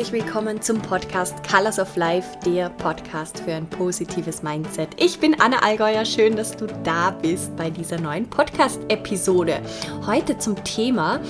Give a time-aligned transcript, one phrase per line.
[0.00, 4.88] Herzlich willkommen zum Podcast Colors of Life, der Podcast für ein positives Mindset.
[4.96, 9.60] Ich bin Anna Allgäuer, schön, dass du da bist bei dieser neuen Podcast-Episode.
[10.06, 11.20] Heute zum Thema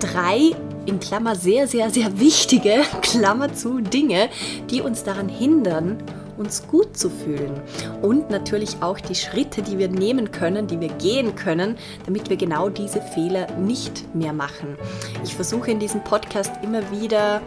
[0.00, 0.50] drei
[0.86, 4.28] in Klammer sehr, sehr, sehr wichtige, Klammer zu, Dinge,
[4.68, 6.02] die uns daran hindern,
[6.36, 7.62] uns gut zu fühlen.
[8.02, 12.36] Und natürlich auch die Schritte, die wir nehmen können, die wir gehen können, damit wir
[12.36, 14.76] genau diese Fehler nicht mehr machen.
[15.22, 17.40] Ich versuche in diesem Podcast immer wieder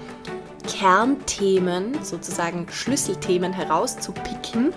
[0.63, 4.73] Kernthemen, sozusagen Schlüsselthemen herauszupicken,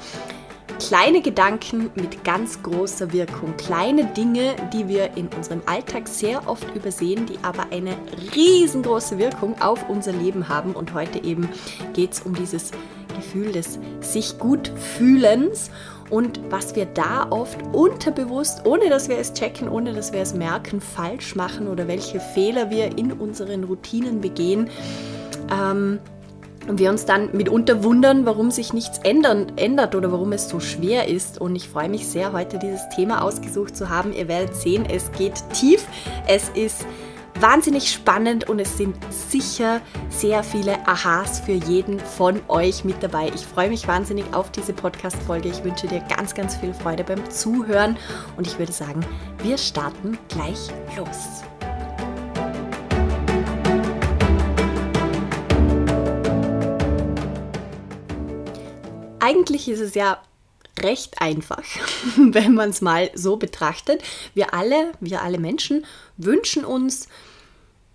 [0.79, 3.57] Kleine Gedanken mit ganz großer Wirkung.
[3.57, 7.97] Kleine Dinge, die wir in unserem Alltag sehr oft übersehen, die aber eine
[8.35, 10.75] riesengroße Wirkung auf unser Leben haben.
[10.75, 11.49] Und heute eben
[11.95, 12.73] geht es um dieses
[13.17, 15.71] Gefühl des sich gut fühlens
[16.11, 20.35] und was wir da oft unterbewusst, ohne dass wir es checken, ohne dass wir es
[20.35, 24.69] merken, falsch machen oder welche Fehler wir in unseren Routinen begehen.
[25.51, 25.99] Ähm,
[26.69, 30.59] und wir uns dann mitunter wundern, warum sich nichts ändern, ändert oder warum es so
[30.59, 31.41] schwer ist.
[31.41, 34.13] Und ich freue mich sehr, heute dieses Thema ausgesucht zu haben.
[34.13, 35.87] Ihr werdet sehen, es geht tief,
[36.27, 36.85] es ist
[37.41, 43.31] wahnsinnig spannend und es sind sicher sehr viele Aha's für jeden von euch mit dabei.
[43.35, 45.49] Ich freue mich wahnsinnig auf diese Podcast-Folge.
[45.49, 47.97] Ich wünsche dir ganz, ganz viel Freude beim Zuhören
[48.37, 49.05] und ich würde sagen,
[49.43, 51.43] wir starten gleich los.
[59.27, 60.23] Eigentlich ist es ja
[60.79, 61.65] recht einfach,
[62.17, 64.05] wenn man es mal so betrachtet.
[64.35, 65.85] Wir alle, wir alle Menschen
[66.17, 67.09] wünschen uns,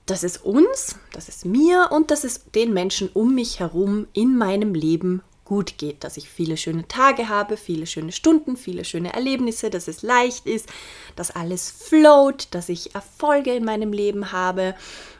[0.06, 4.38] dass es uns, dass es mir und dass es den Menschen um mich herum in
[4.38, 9.14] meinem Leben gut geht, dass ich viele schöne Tage habe, viele schöne Stunden, viele schöne
[9.14, 10.68] Erlebnisse, dass es leicht ist,
[11.16, 14.76] dass alles float, dass ich Erfolge in meinem Leben habe,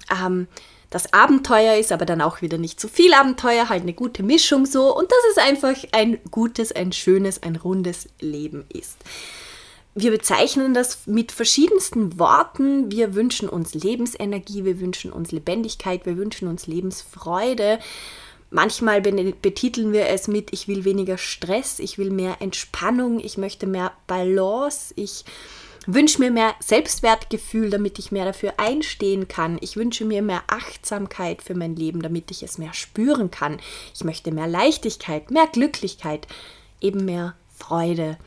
[0.10, 0.50] ähm,
[0.92, 4.66] das Abenteuer ist, aber dann auch wieder nicht zu viel Abenteuer, halt eine gute Mischung
[4.66, 8.98] so und dass es einfach ein gutes, ein schönes, ein rundes Leben ist.
[9.96, 12.92] Wir bezeichnen das mit verschiedensten Worten.
[12.92, 17.80] Wir wünschen uns Lebensenergie, wir wünschen uns Lebendigkeit, wir wünschen uns Lebensfreude.
[18.50, 23.66] Manchmal betiteln wir es mit, ich will weniger Stress, ich will mehr Entspannung, ich möchte
[23.66, 25.24] mehr Balance, ich
[25.88, 29.58] wünsche mir mehr Selbstwertgefühl, damit ich mehr dafür einstehen kann.
[29.62, 33.60] Ich wünsche mir mehr Achtsamkeit für mein Leben, damit ich es mehr spüren kann.
[33.94, 36.28] Ich möchte mehr Leichtigkeit, mehr Glücklichkeit,
[36.80, 38.18] eben mehr Freude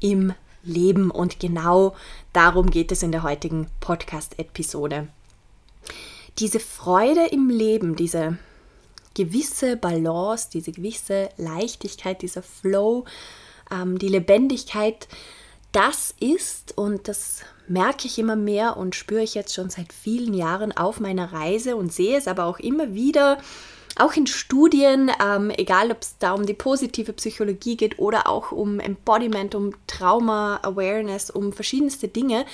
[0.00, 1.10] im Leben.
[1.10, 1.96] Und genau
[2.32, 5.08] darum geht es in der heutigen Podcast-Episode.
[6.38, 8.38] Diese Freude im Leben, diese
[9.14, 13.04] gewisse Balance, diese gewisse Leichtigkeit, dieser Flow,
[13.70, 15.08] ähm, die Lebendigkeit,
[15.72, 20.34] das ist, und das merke ich immer mehr und spüre ich jetzt schon seit vielen
[20.34, 23.38] Jahren auf meiner Reise und sehe es aber auch immer wieder,
[23.96, 28.52] auch in Studien, ähm, egal ob es da um die positive Psychologie geht oder auch
[28.52, 32.46] um Embodiment, um Trauma-Awareness, um verschiedenste Dinge,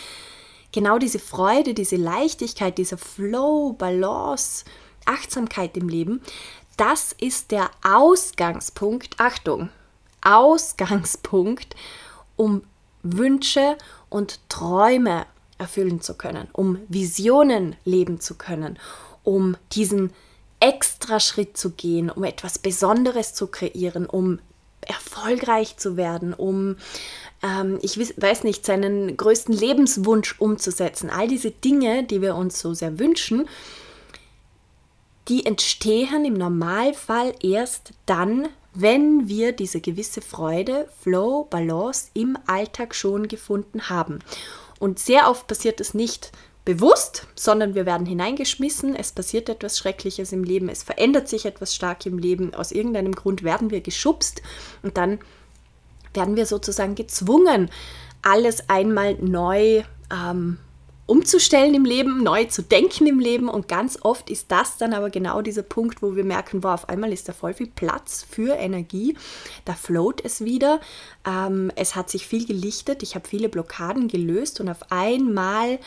[0.72, 4.65] genau diese Freude, diese Leichtigkeit, dieser Flow, Balance,
[5.04, 6.21] Achtsamkeit im Leben,
[6.77, 9.71] das ist der Ausgangspunkt, Achtung,
[10.22, 11.75] Ausgangspunkt,
[12.37, 12.62] um
[13.12, 13.77] Wünsche
[14.09, 15.27] und Träume
[15.59, 18.78] erfüllen zu können, um Visionen leben zu können,
[19.25, 20.11] um diesen
[20.61, 24.39] extra Schritt zu gehen, um etwas Besonderes zu kreieren, um
[24.87, 26.77] erfolgreich zu werden, um,
[27.43, 31.11] ähm, ich weiß nicht, seinen größten Lebenswunsch umzusetzen.
[31.11, 33.49] All diese Dinge, die wir uns so sehr wünschen,
[35.28, 42.94] die entstehen im Normalfall erst dann, wenn wir diese gewisse Freude, Flow, Balance im Alltag
[42.94, 44.20] schon gefunden haben.
[44.78, 46.32] Und sehr oft passiert es nicht
[46.66, 51.74] bewusst, sondern wir werden hineingeschmissen, es passiert etwas Schreckliches im Leben, es verändert sich etwas
[51.74, 54.42] stark im Leben, aus irgendeinem Grund werden wir geschubst
[54.83, 55.21] und dann
[56.12, 57.71] werden wir sozusagen gezwungen,
[58.22, 60.59] alles einmal neu ähm,
[61.06, 63.48] umzustellen im Leben, neu zu denken im Leben.
[63.48, 66.88] Und ganz oft ist das dann aber genau dieser Punkt, wo wir merken, wow, auf
[66.88, 69.16] einmal ist da voll viel Platz für Energie.
[69.64, 70.80] Da float es wieder.
[71.26, 73.03] Ähm, es hat sich viel gelichtet.
[73.03, 75.78] Ich habe viele Blockaden gelöst und auf einmal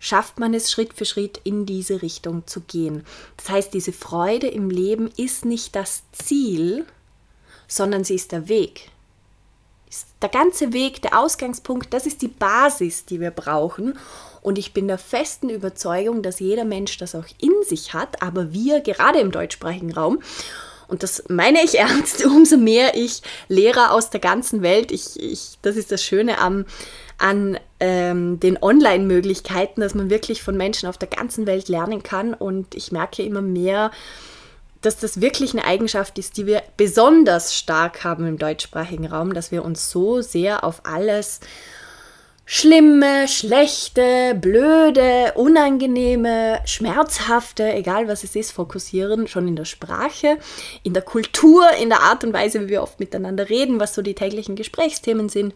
[0.00, 3.04] schafft man es Schritt für Schritt in diese Richtung zu gehen.
[3.36, 6.84] Das heißt, diese Freude im Leben ist nicht das Ziel,
[7.68, 8.90] sondern sie ist der Weg
[10.22, 13.98] der ganze Weg, der Ausgangspunkt, das ist die Basis, die wir brauchen.
[14.42, 18.52] Und ich bin der festen Überzeugung, dass jeder Mensch das auch in sich hat, aber
[18.52, 20.20] wir gerade im deutschsprachigen Raum,
[20.86, 25.58] und das meine ich ernst, umso mehr ich Lehrer aus der ganzen Welt, ich, ich,
[25.62, 26.66] das ist das Schöne am,
[27.18, 32.34] an ähm, den Online-Möglichkeiten, dass man wirklich von Menschen auf der ganzen Welt lernen kann.
[32.34, 33.90] Und ich merke immer mehr,
[34.84, 39.50] dass das wirklich eine Eigenschaft ist, die wir besonders stark haben im deutschsprachigen Raum, dass
[39.50, 41.40] wir uns so sehr auf alles
[42.46, 50.36] Schlimme, schlechte, blöde, unangenehme, schmerzhafte, egal was es ist, fokussieren, schon in der Sprache,
[50.82, 54.02] in der Kultur, in der Art und Weise, wie wir oft miteinander reden, was so
[54.02, 55.54] die täglichen Gesprächsthemen sind.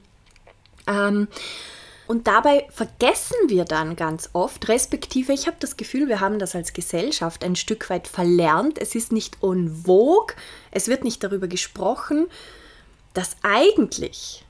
[0.87, 1.29] Ähm,
[2.09, 6.55] und dabei vergessen wir dann ganz oft, respektive ich habe das Gefühl, wir haben das
[6.55, 8.79] als Gesellschaft ein Stück weit verlernt.
[8.79, 10.35] Es ist nicht en vogue,
[10.71, 12.27] es wird nicht darüber gesprochen,
[13.13, 14.47] dass eigentlich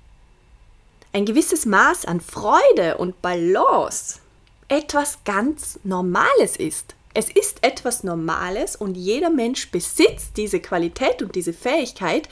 [1.13, 4.21] ein gewisses Maß an Freude und Balance
[4.69, 6.95] etwas ganz Normales ist.
[7.19, 12.29] Es ist etwas Normales und jeder Mensch besitzt diese Qualität und diese Fähigkeit,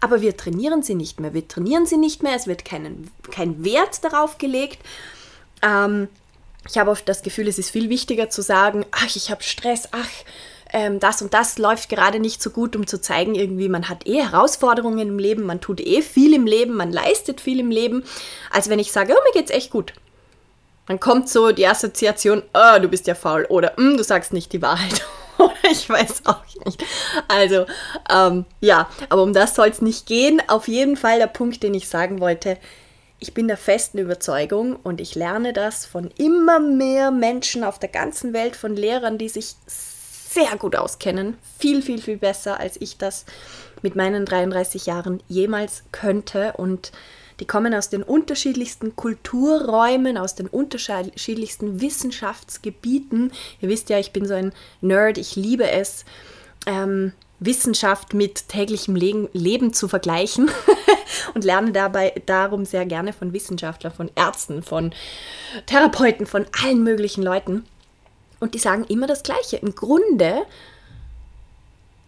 [0.00, 1.34] aber wir trainieren sie nicht mehr.
[1.34, 4.78] Wir trainieren sie nicht mehr, es wird keinen, kein Wert darauf gelegt.
[5.60, 6.06] Ähm,
[6.68, 9.88] ich habe oft das Gefühl, es ist viel wichtiger zu sagen, ach, ich habe Stress,
[9.90, 10.08] ach,
[10.72, 14.06] ähm, das und das läuft gerade nicht so gut, um zu zeigen, irgendwie, man hat
[14.06, 18.04] eh Herausforderungen im Leben, man tut eh viel im Leben, man leistet viel im Leben,
[18.52, 19.94] als wenn ich sage, oh, mir geht's echt gut.
[20.88, 24.52] Dann kommt so die Assoziation, oh, du bist ja faul oder mm, du sagst nicht
[24.54, 25.06] die Wahrheit.
[25.70, 26.82] ich weiß auch nicht.
[27.28, 27.66] Also,
[28.10, 30.42] ähm, ja, aber um das soll es nicht gehen.
[30.48, 32.56] Auf jeden Fall der Punkt, den ich sagen wollte.
[33.20, 37.88] Ich bin der festen Überzeugung und ich lerne das von immer mehr Menschen auf der
[37.88, 41.36] ganzen Welt, von Lehrern, die sich sehr gut auskennen.
[41.58, 43.26] Viel, viel, viel besser, als ich das
[43.82, 46.54] mit meinen 33 Jahren jemals könnte.
[46.56, 46.92] Und
[47.40, 53.32] die kommen aus den unterschiedlichsten Kulturräumen, aus den unterschiedlichsten Wissenschaftsgebieten.
[53.60, 56.04] Ihr wisst ja, ich bin so ein Nerd, ich liebe es,
[56.66, 60.50] ähm, Wissenschaft mit täglichem Le Leben zu vergleichen
[61.34, 64.92] und lerne dabei darum sehr gerne von Wissenschaftlern, von Ärzten, von
[65.66, 67.64] Therapeuten, von allen möglichen Leuten.
[68.40, 69.56] Und die sagen immer das Gleiche.
[69.56, 70.42] Im Grunde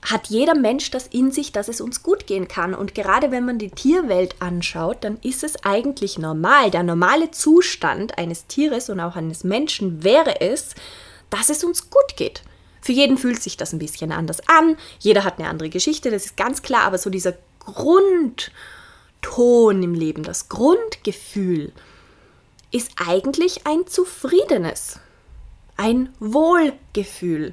[0.03, 2.75] hat jeder Mensch das in sich, dass es uns gut gehen kann.
[2.75, 6.71] Und gerade wenn man die Tierwelt anschaut, dann ist es eigentlich normal.
[6.71, 10.75] Der normale Zustand eines Tieres und auch eines Menschen wäre es,
[11.29, 12.43] dass es uns gut geht.
[12.81, 14.77] Für jeden fühlt sich das ein bisschen anders an.
[15.01, 16.85] Jeder hat eine andere Geschichte, das ist ganz klar.
[16.85, 18.53] Aber so dieser Grundton
[19.83, 21.73] im Leben, das Grundgefühl,
[22.71, 24.99] ist eigentlich ein zufriedenes,
[25.77, 27.53] ein Wohlgefühl.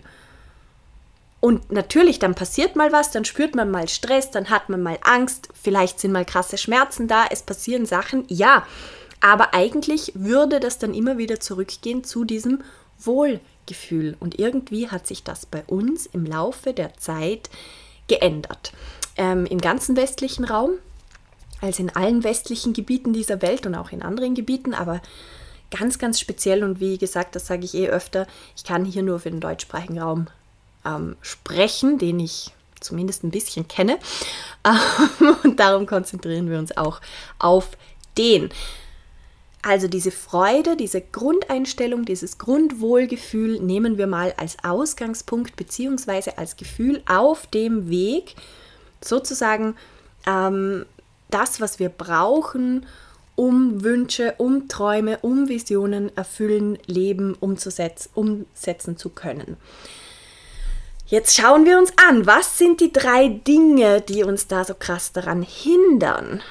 [1.40, 4.98] Und natürlich, dann passiert mal was, dann spürt man mal Stress, dann hat man mal
[5.04, 8.66] Angst, vielleicht sind mal krasse Schmerzen da, es passieren Sachen, ja.
[9.22, 12.64] Aber eigentlich würde das dann immer wieder zurückgehen zu diesem
[13.00, 14.16] Wohlgefühl.
[14.20, 17.50] Und irgendwie hat sich das bei uns im Laufe der Zeit
[18.08, 18.72] geändert.
[19.16, 20.72] Ähm, Im ganzen westlichen Raum,
[21.62, 25.02] also in allen westlichen Gebieten dieser Welt und auch in anderen Gebieten, aber
[25.72, 29.20] ganz, ganz speziell und wie gesagt, das sage ich eh öfter, ich kann hier nur
[29.20, 30.28] für den deutschsprachigen Raum
[30.88, 33.98] ähm, sprechen, den ich zumindest ein bisschen kenne.
[35.44, 37.02] und darum konzentrieren wir uns auch
[37.40, 37.78] auf
[38.18, 38.50] den.
[39.62, 46.32] Also diese Freude, diese Grundeinstellung, dieses Grundwohlgefühl nehmen wir mal als Ausgangspunkt bzw.
[46.38, 48.36] als Gefühl auf dem Weg,
[49.04, 49.76] sozusagen
[50.26, 50.86] ähm,
[51.30, 52.86] das, was wir brauchen,
[53.36, 59.58] um Wünsche, um Träume, um Visionen erfüllen, leben, umzusetzen, umsetzen zu können.
[61.10, 65.14] Jetzt schauen wir uns an, was sind die drei Dinge, die uns da so krass
[65.14, 66.42] daran hindern,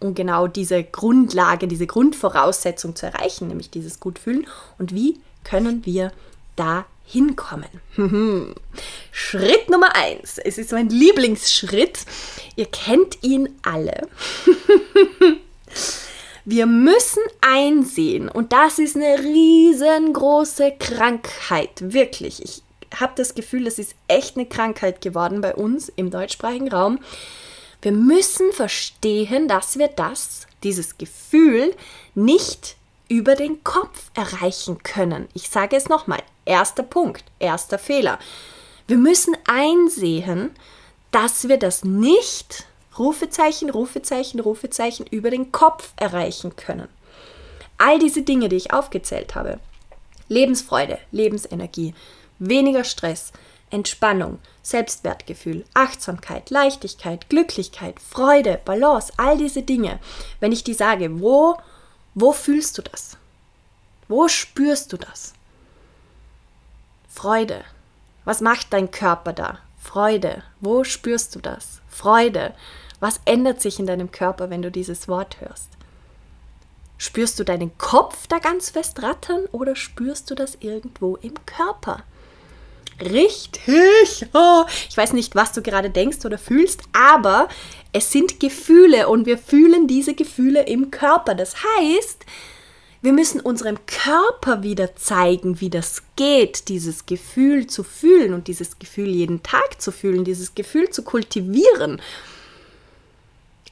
[0.00, 4.48] um genau diese Grundlage, diese Grundvoraussetzung zu erreichen, nämlich dieses Gutfühlen
[4.78, 6.10] und wie können wir
[6.56, 7.68] da hinkommen.
[9.12, 10.38] Schritt Nummer eins.
[10.38, 12.00] Es ist mein Lieblingsschritt.
[12.56, 14.08] Ihr kennt ihn alle.
[16.46, 22.42] Wir müssen einsehen, und das ist eine riesengroße Krankheit, wirklich.
[22.44, 22.63] Ich
[23.00, 26.98] habe das Gefühl, das ist echt eine Krankheit geworden bei uns im deutschsprachigen Raum.
[27.82, 31.74] Wir müssen verstehen, dass wir das, dieses Gefühl,
[32.14, 32.76] nicht
[33.08, 35.28] über den Kopf erreichen können.
[35.34, 36.22] Ich sage es nochmal.
[36.46, 38.18] Erster Punkt, erster Fehler.
[38.86, 40.50] Wir müssen einsehen,
[41.10, 42.66] dass wir das nicht,
[42.98, 46.88] Rufezeichen, Rufezeichen, Rufezeichen, über den Kopf erreichen können.
[47.78, 49.58] All diese Dinge, die ich aufgezählt habe,
[50.28, 51.94] Lebensfreude, Lebensenergie,
[52.38, 53.32] weniger Stress,
[53.70, 59.98] Entspannung, Selbstwertgefühl, Achtsamkeit, Leichtigkeit, Glücklichkeit, Freude, Balance, all diese Dinge.
[60.40, 61.56] Wenn ich die sage, wo,
[62.14, 63.16] wo fühlst du das?
[64.08, 65.34] Wo spürst du das?
[67.08, 67.64] Freude.
[68.24, 69.58] Was macht dein Körper da?
[69.78, 70.42] Freude.
[70.60, 71.80] Wo spürst du das?
[71.88, 72.54] Freude.
[73.00, 75.68] Was ändert sich in deinem Körper, wenn du dieses Wort hörst?
[76.96, 82.02] Spürst du deinen Kopf da ganz fest rattern oder spürst du das irgendwo im Körper?
[83.00, 84.26] Richtig.
[84.32, 87.48] Oh, ich weiß nicht, was du gerade denkst oder fühlst, aber
[87.92, 91.34] es sind Gefühle und wir fühlen diese Gefühle im Körper.
[91.34, 92.24] Das heißt,
[93.02, 98.78] wir müssen unserem Körper wieder zeigen, wie das geht, dieses Gefühl zu fühlen und dieses
[98.78, 102.00] Gefühl jeden Tag zu fühlen, dieses Gefühl zu kultivieren.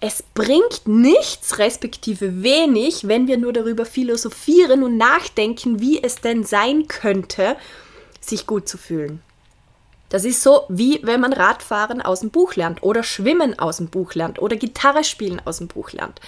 [0.00, 6.44] Es bringt nichts, respektive wenig, wenn wir nur darüber philosophieren und nachdenken, wie es denn
[6.44, 7.56] sein könnte,
[8.24, 9.22] sich gut zu fühlen.
[10.08, 13.88] Das ist so, wie wenn man Radfahren aus dem Buch lernt oder Schwimmen aus dem
[13.88, 16.20] Buch lernt oder Gitarre spielen aus dem Buch lernt.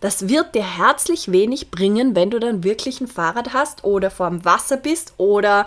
[0.00, 4.28] Das wird dir herzlich wenig bringen, wenn du dann wirklich ein Fahrrad hast oder vor
[4.28, 5.66] dem Wasser bist oder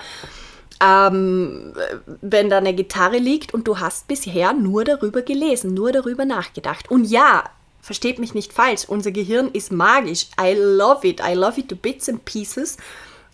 [0.81, 1.73] ähm,
[2.21, 6.91] wenn da eine Gitarre liegt und du hast bisher nur darüber gelesen, nur darüber nachgedacht.
[6.91, 7.43] Und ja,
[7.81, 10.27] versteht mich nicht falsch, unser Gehirn ist magisch.
[10.39, 11.21] I love it.
[11.27, 12.77] I love it to bits and pieces.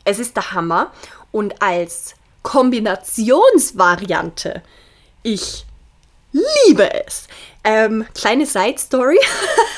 [0.06, 0.92] Es ist der Hammer.
[1.36, 4.64] Und als Kombinationsvariante,
[5.22, 5.66] ich
[6.32, 7.28] liebe es.
[7.66, 9.20] Ähm, kleine Side Story.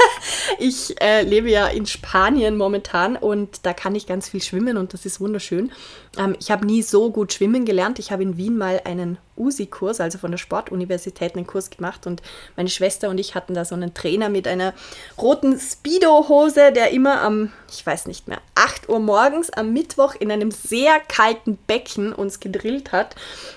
[0.59, 4.93] ich äh, lebe ja in Spanien momentan und da kann ich ganz viel schwimmen und
[4.93, 5.71] das ist wunderschön.
[6.19, 7.97] Ähm, ich habe nie so gut schwimmen gelernt.
[7.97, 12.21] Ich habe in Wien mal einen USI-Kurs, also von der Sportuniversität, einen Kurs gemacht und
[12.55, 14.73] meine Schwester und ich hatten da so einen Trainer mit einer
[15.17, 20.31] roten Speedo-Hose, der immer am, ich weiß nicht mehr, 8 Uhr morgens am Mittwoch in
[20.31, 23.15] einem sehr kalten Becken uns gedrillt hat.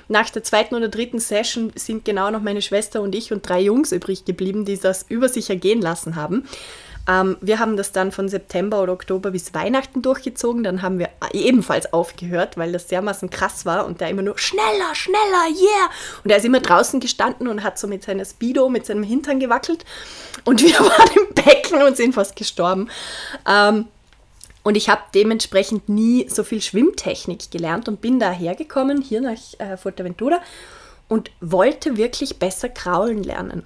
[0.09, 3.61] Nach der zweiten oder dritten Session sind genau noch meine Schwester und ich und drei
[3.61, 6.47] Jungs übrig geblieben, die das über sich ergehen lassen haben.
[7.11, 10.63] Ähm, wir haben das dann von September oder Oktober bis Weihnachten durchgezogen.
[10.63, 14.95] Dann haben wir ebenfalls aufgehört, weil das dermaßen krass war und der immer nur schneller,
[14.95, 15.91] schneller, yeah.
[16.23, 19.41] Und er ist immer draußen gestanden und hat so mit seiner Speedo, mit seinem Hintern
[19.41, 19.85] gewackelt.
[20.45, 22.89] Und wir waren im Becken und sind fast gestorben.
[23.47, 23.89] Ähm,
[24.63, 29.39] und ich habe dementsprechend nie so viel Schwimmtechnik gelernt und bin da hergekommen, hier nach
[29.59, 30.41] äh, Fuerteventura
[31.09, 33.65] und wollte wirklich besser kraulen lernen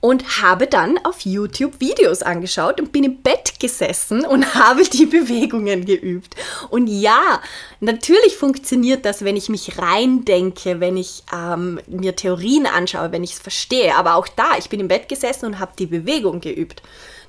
[0.00, 5.06] und habe dann auf YouTube Videos angeschaut und bin im Bett gesessen und habe die
[5.06, 6.34] Bewegungen geübt.
[6.70, 7.40] Und ja,
[7.80, 13.32] natürlich funktioniert das, wenn ich mich reindenke, wenn ich ähm, mir Theorien anschaue, wenn ich
[13.32, 13.94] es verstehe.
[13.94, 16.82] Aber auch da, ich bin im Bett gesessen und habe die Bewegung geübt.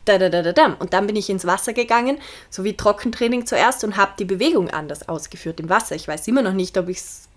[0.06, 0.75] Da, da, da, da.
[0.80, 2.18] Und dann bin ich ins Wasser gegangen,
[2.50, 5.96] so wie Trockentraining zuerst, und habe die Bewegung anders ausgeführt im Wasser.
[5.96, 7.30] Ich weiß immer noch nicht, ob ich es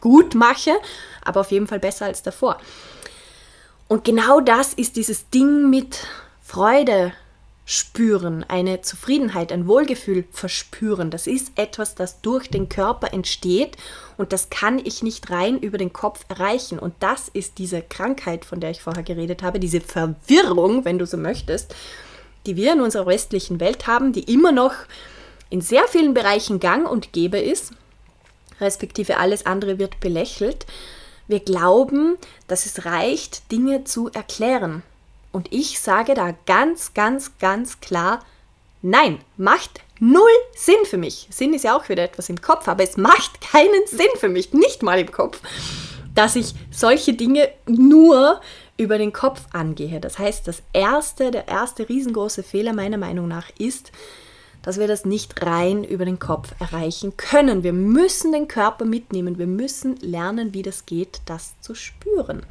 [0.00, 0.72] gut mache,
[1.22, 2.58] aber auf jeden Fall besser als davor.
[3.88, 6.06] Und genau das ist dieses Ding mit
[6.42, 7.12] Freude
[7.68, 11.10] spüren, eine Zufriedenheit, ein Wohlgefühl verspüren.
[11.10, 13.76] Das ist etwas, das durch den Körper entsteht
[14.16, 16.78] und das kann ich nicht rein über den Kopf erreichen.
[16.78, 21.06] Und das ist diese Krankheit, von der ich vorher geredet habe, diese Verwirrung, wenn du
[21.06, 21.74] so möchtest,
[22.46, 24.74] die wir in unserer westlichen Welt haben, die immer noch
[25.50, 27.72] in sehr vielen Bereichen gang und gäbe ist,
[28.60, 30.66] respektive alles andere wird belächelt.
[31.28, 32.16] Wir glauben,
[32.48, 34.82] dass es reicht, Dinge zu erklären.
[35.32, 38.24] Und ich sage da ganz, ganz, ganz klar,
[38.82, 41.26] nein, macht null Sinn für mich.
[41.30, 44.52] Sinn ist ja auch wieder etwas im Kopf, aber es macht keinen Sinn für mich,
[44.52, 45.40] nicht mal im Kopf,
[46.14, 48.40] dass ich solche Dinge nur
[48.76, 50.00] über den Kopf angehe.
[50.00, 53.90] Das heißt, das erste, der erste riesengroße Fehler meiner Meinung nach ist,
[54.66, 57.62] dass wir das nicht rein über den Kopf erreichen können.
[57.62, 59.38] Wir müssen den Körper mitnehmen.
[59.38, 62.44] Wir müssen lernen, wie das geht, das zu spüren.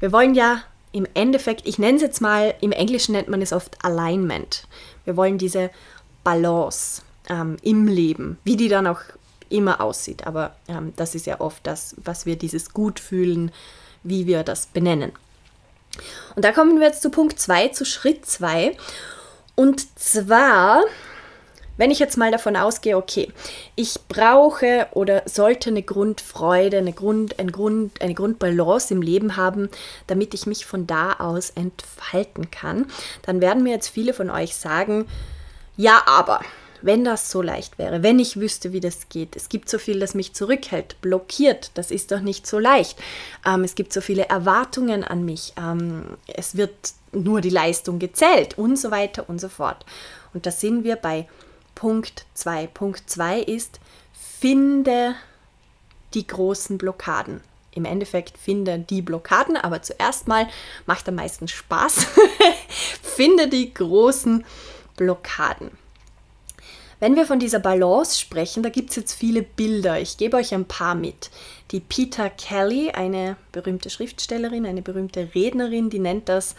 [0.00, 3.52] Wir wollen ja im Endeffekt, ich nenne es jetzt mal, im Englischen nennt man es
[3.52, 4.66] oft Alignment.
[5.04, 5.70] Wir wollen diese
[6.24, 9.00] Balance ähm, im Leben, wie die dann auch
[9.48, 10.26] immer aussieht.
[10.26, 13.52] Aber ähm, das ist ja oft das, was wir dieses Gutfühlen,
[14.02, 15.12] wie wir das benennen.
[16.34, 18.76] Und da kommen wir jetzt zu Punkt 2, zu Schritt 2.
[19.54, 20.82] Und zwar,
[21.76, 23.32] wenn ich jetzt mal davon ausgehe, okay,
[23.74, 29.68] ich brauche oder sollte eine Grundfreude, eine, Grund, ein Grund, eine Grundbalance im Leben haben,
[30.06, 32.86] damit ich mich von da aus entfalten kann,
[33.22, 35.06] dann werden mir jetzt viele von euch sagen,
[35.76, 36.40] ja, aber
[36.82, 39.36] wenn das so leicht wäre, wenn ich wüsste, wie das geht.
[39.36, 41.70] Es gibt so viel, das mich zurückhält, blockiert.
[41.74, 42.98] Das ist doch nicht so leicht.
[43.46, 45.52] Ähm, es gibt so viele Erwartungen an mich.
[45.56, 46.74] Ähm, es wird
[47.12, 49.84] nur die Leistung gezählt und so weiter und so fort.
[50.32, 51.28] Und da sind wir bei
[51.74, 52.66] Punkt 2.
[52.68, 53.80] Punkt 2 ist,
[54.12, 55.14] finde
[56.14, 57.40] die großen Blockaden.
[57.72, 60.48] Im Endeffekt finde die Blockaden, aber zuerst mal
[60.86, 62.06] macht am meisten Spaß.
[63.02, 64.44] finde die großen
[64.96, 65.70] Blockaden.
[67.00, 69.98] Wenn wir von dieser Balance sprechen, da gibt es jetzt viele Bilder.
[69.98, 71.30] Ich gebe euch ein paar mit.
[71.70, 76.54] Die Peter Kelly, eine berühmte Schriftstellerin, eine berühmte Rednerin, die nennt das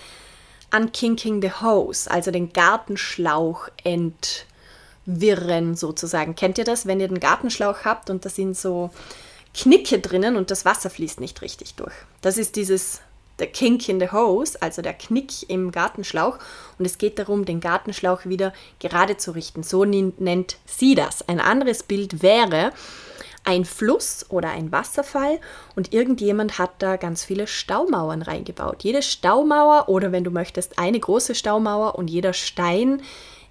[0.75, 6.35] unkinking the hose, also den Gartenschlauch entwirren sozusagen.
[6.35, 8.89] Kennt ihr das, wenn ihr den Gartenschlauch habt und da sind so
[9.53, 11.93] Knicke drinnen und das Wasser fließt nicht richtig durch?
[12.21, 13.01] Das ist dieses
[13.39, 16.37] der Kink in the Hose, also der Knick im Gartenschlauch.
[16.77, 19.63] Und es geht darum, den Gartenschlauch wieder gerade zu richten.
[19.63, 21.27] So nennt sie das.
[21.27, 22.71] Ein anderes Bild wäre
[23.43, 25.39] ein Fluss oder ein Wasserfall
[25.75, 28.83] und irgendjemand hat da ganz viele Staumauern reingebaut.
[28.83, 33.01] Jede Staumauer oder wenn du möchtest, eine große Staumauer und jeder Stein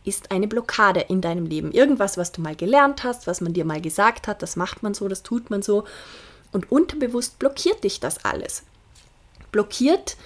[0.05, 1.73] ist eine Blockade in deinem Leben.
[1.73, 4.95] Irgendwas, was du mal gelernt hast, was man dir mal gesagt hat, das macht man
[4.95, 5.85] so, das tut man so.
[6.53, 8.63] Und unterbewusst blockiert dich das alles
[9.53, 10.17] blockiert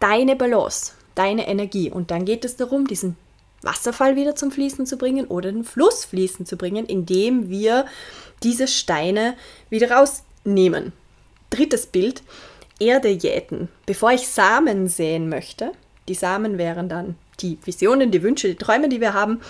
[0.00, 1.90] deine Balance, deine Energie.
[1.90, 3.16] Und dann geht es darum, diesen
[3.62, 7.86] Wasserfall wieder zum Fließen zu bringen oder den Fluss fließen zu bringen, indem wir
[8.42, 9.34] diese Steine
[9.70, 10.92] wieder rausnehmen.
[11.50, 12.22] Drittes Bild,
[12.80, 13.68] Erde jäten.
[13.86, 15.72] Bevor ich Samen säen möchte,
[16.08, 19.40] die Samen wären dann die Visionen, die Wünsche, die Träume, die wir haben,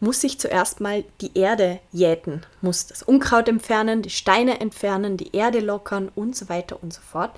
[0.00, 5.36] muss ich zuerst mal die Erde jäten, muss das Unkraut entfernen, die Steine entfernen, die
[5.36, 7.32] Erde lockern und so weiter und so fort.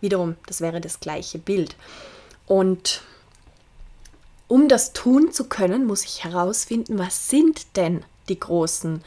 [0.00, 1.76] Wiederum, das wäre das gleiche Bild.
[2.46, 3.02] Und
[4.48, 9.04] um das tun zu können, muss ich herausfinden, was sind denn die großen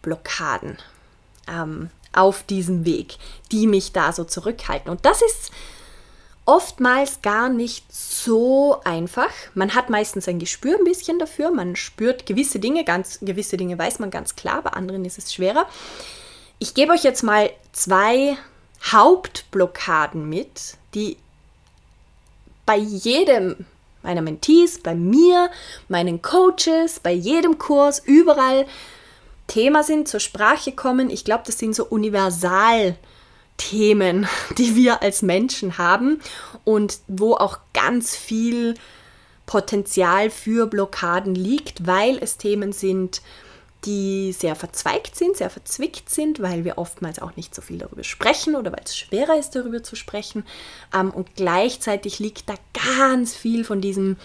[0.00, 0.78] Blockaden
[1.48, 3.16] ähm, auf diesem Weg,
[3.52, 4.90] die mich da so zurückhalten.
[4.90, 5.50] Und das ist
[6.46, 9.30] oftmals gar nicht so einfach.
[9.54, 11.50] Man hat meistens ein Gespür ein bisschen dafür.
[11.50, 15.32] Man spürt gewisse Dinge, ganz gewisse Dinge weiß man ganz klar, bei anderen ist es
[15.32, 15.66] schwerer.
[16.58, 18.36] Ich gebe euch jetzt mal zwei
[18.92, 21.16] Hauptblockaden mit, die
[22.66, 23.66] bei jedem
[24.04, 25.50] meiner Mentees, bei mir,
[25.88, 28.66] meinen Coaches, bei jedem Kurs, überall
[29.46, 31.10] Thema sind, zur Sprache kommen.
[31.10, 36.20] Ich glaube, das sind so Universalthemen, die wir als Menschen haben
[36.64, 38.74] und wo auch ganz viel
[39.46, 43.20] Potenzial für Blockaden liegt, weil es Themen sind,
[43.84, 48.04] die sehr verzweigt sind, sehr verzwickt sind, weil wir oftmals auch nicht so viel darüber
[48.04, 50.44] sprechen oder weil es schwerer ist, darüber zu sprechen.
[50.94, 54.16] Ähm, und gleichzeitig liegt da ganz viel von diesem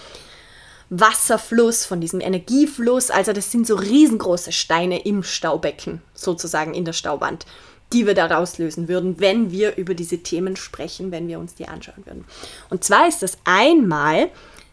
[0.90, 3.12] Wasserfluss, von diesem Energiefluss.
[3.12, 7.46] Also das sind so riesengroße Steine im Staubecken, sozusagen in der Staubwand,
[7.94, 11.68] die wir da rauslösen würden, wenn wir über diese Themen sprechen, wenn wir uns die
[11.68, 12.26] anschauen würden.
[12.70, 14.30] Und zwar ist das einmal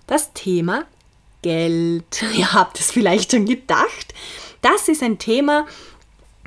[0.07, 0.85] das Thema
[1.43, 2.23] Geld.
[2.37, 4.15] Ihr habt es vielleicht schon gedacht.
[4.73, 5.65] Das ist ein Thema,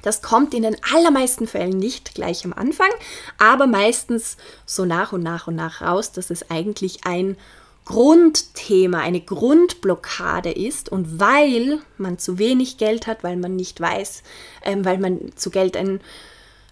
[0.04, 2.90] das kommt in den allermeisten Fällen nicht gleich am Anfang,
[3.38, 7.38] aber meistens so nach und nach und nach raus, dass es eigentlich ein
[7.86, 10.90] Grundthema, eine Grundblockade ist.
[10.90, 14.24] Und weil man zu wenig Geld hat, weil man nicht weiß,
[14.64, 16.02] ähm, weil man zu Geld ein,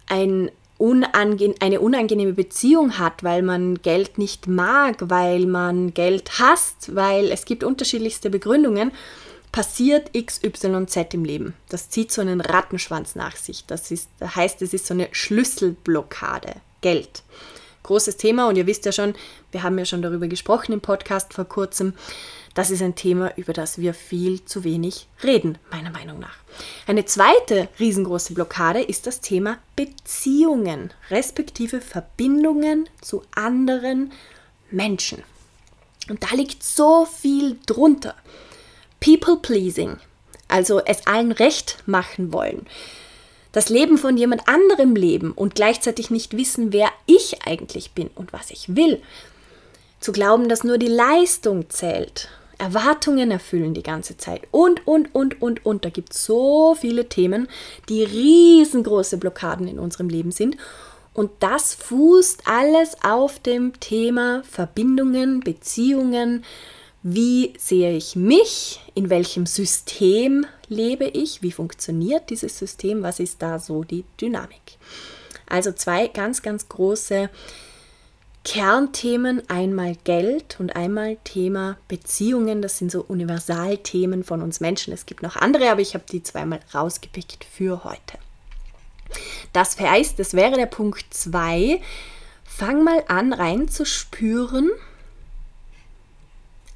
[0.07, 6.93] ein unange eine unangenehme Beziehung hat, weil man Geld nicht mag, weil man Geld hasst,
[6.93, 8.91] weil es gibt unterschiedlichste Begründungen,
[9.51, 11.53] passiert XYZ im Leben.
[11.69, 13.65] Das zieht so einen Rattenschwanz nach sich.
[13.65, 16.55] Das, ist, das heißt, es ist so eine Schlüsselblockade.
[16.81, 17.23] Geld.
[17.83, 19.15] Großes Thema und ihr wisst ja schon,
[19.51, 21.93] wir haben ja schon darüber gesprochen im Podcast vor kurzem.
[22.53, 26.37] Das ist ein Thema, über das wir viel zu wenig reden, meiner Meinung nach.
[26.85, 34.11] Eine zweite riesengroße Blockade ist das Thema Beziehungen, respektive Verbindungen zu anderen
[34.71, 35.23] Menschen.
[36.09, 38.15] Und da liegt so viel drunter.
[38.99, 39.97] People pleasing,
[40.47, 42.65] also es allen recht machen wollen.
[43.51, 48.33] Das Leben von jemand anderem leben und gleichzeitig nicht wissen, wer ich eigentlich bin und
[48.33, 49.01] was ich will.
[49.99, 52.29] Zu glauben, dass nur die Leistung zählt.
[52.59, 54.41] Erwartungen erfüllen die ganze Zeit.
[54.51, 55.85] Und, und, und, und, und.
[55.85, 57.47] Da gibt es so viele Themen,
[57.89, 60.57] die riesengroße Blockaden in unserem Leben sind.
[61.13, 66.43] Und das fußt alles auf dem Thema Verbindungen, Beziehungen,
[67.09, 68.81] wie sehe ich mich?
[68.93, 71.41] In welchem System lebe ich?
[71.41, 73.01] Wie funktioniert dieses System?
[73.01, 74.77] Was ist da so die Dynamik?
[75.47, 77.29] Also zwei ganz, ganz große
[78.43, 79.41] Kernthemen.
[79.49, 82.61] Einmal Geld und einmal Thema Beziehungen.
[82.61, 84.91] Das sind so Universalthemen von uns Menschen.
[84.93, 88.17] Es gibt noch andere, aber ich habe die zweimal rausgepickt für heute.
[89.53, 91.79] Das heißt, das wäre der Punkt 2.
[92.43, 94.71] Fang mal an reinzuspüren,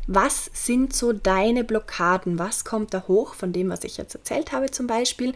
[0.07, 2.39] was sind so deine Blockaden?
[2.39, 5.33] Was kommt da hoch von dem, was ich jetzt erzählt habe zum Beispiel?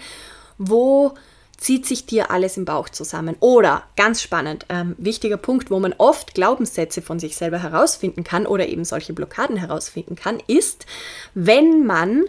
[0.57, 1.13] Wo
[1.57, 3.35] zieht sich dir alles im Bauch zusammen?
[3.39, 8.45] Oder, ganz spannend, ähm, wichtiger Punkt, wo man oft Glaubenssätze von sich selber herausfinden kann
[8.45, 10.85] oder eben solche Blockaden herausfinden kann, ist,
[11.33, 12.25] wenn man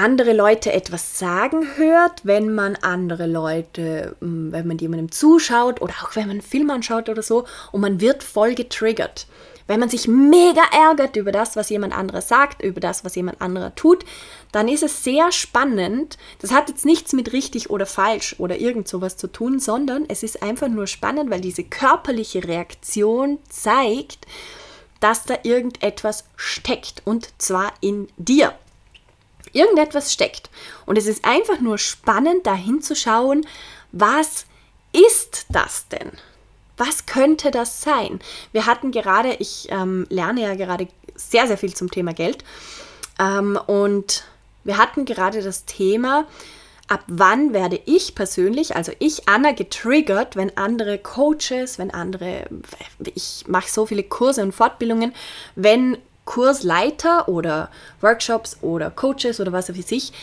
[0.00, 6.16] andere Leute etwas sagen hört, wenn man andere Leute, wenn man jemandem zuschaut oder auch
[6.16, 9.26] wenn man einen Film anschaut oder so und man wird voll getriggert
[9.70, 13.40] Wenn man sich mega ärgert über das, was jemand anderer sagt, über das, was jemand
[13.40, 14.04] anderer tut,
[14.50, 16.18] dann ist es sehr spannend.
[16.40, 20.24] Das hat jetzt nichts mit richtig oder falsch oder irgend sowas zu tun, sondern es
[20.24, 24.26] ist einfach nur spannend, weil diese körperliche Reaktion zeigt,
[24.98, 28.58] dass da irgendetwas steckt und zwar in dir.
[29.52, 30.50] Irgendetwas steckt.
[30.84, 33.46] Und es ist einfach nur spannend, da hinzuschauen,
[33.92, 34.46] was
[34.92, 36.10] ist das denn?
[36.80, 38.20] Was könnte das sein?
[38.52, 42.42] Wir hatten gerade, ich ähm, lerne ja gerade sehr, sehr viel zum Thema Geld.
[43.18, 44.24] Ähm, und
[44.64, 46.24] wir hatten gerade das Thema,
[46.88, 52.46] ab wann werde ich persönlich, also ich, Anna, getriggert, wenn andere Coaches, wenn andere,
[53.14, 55.12] ich mache so viele Kurse und Fortbildungen,
[55.56, 60.14] wenn Kursleiter oder Workshops oder Coaches oder was weiß ich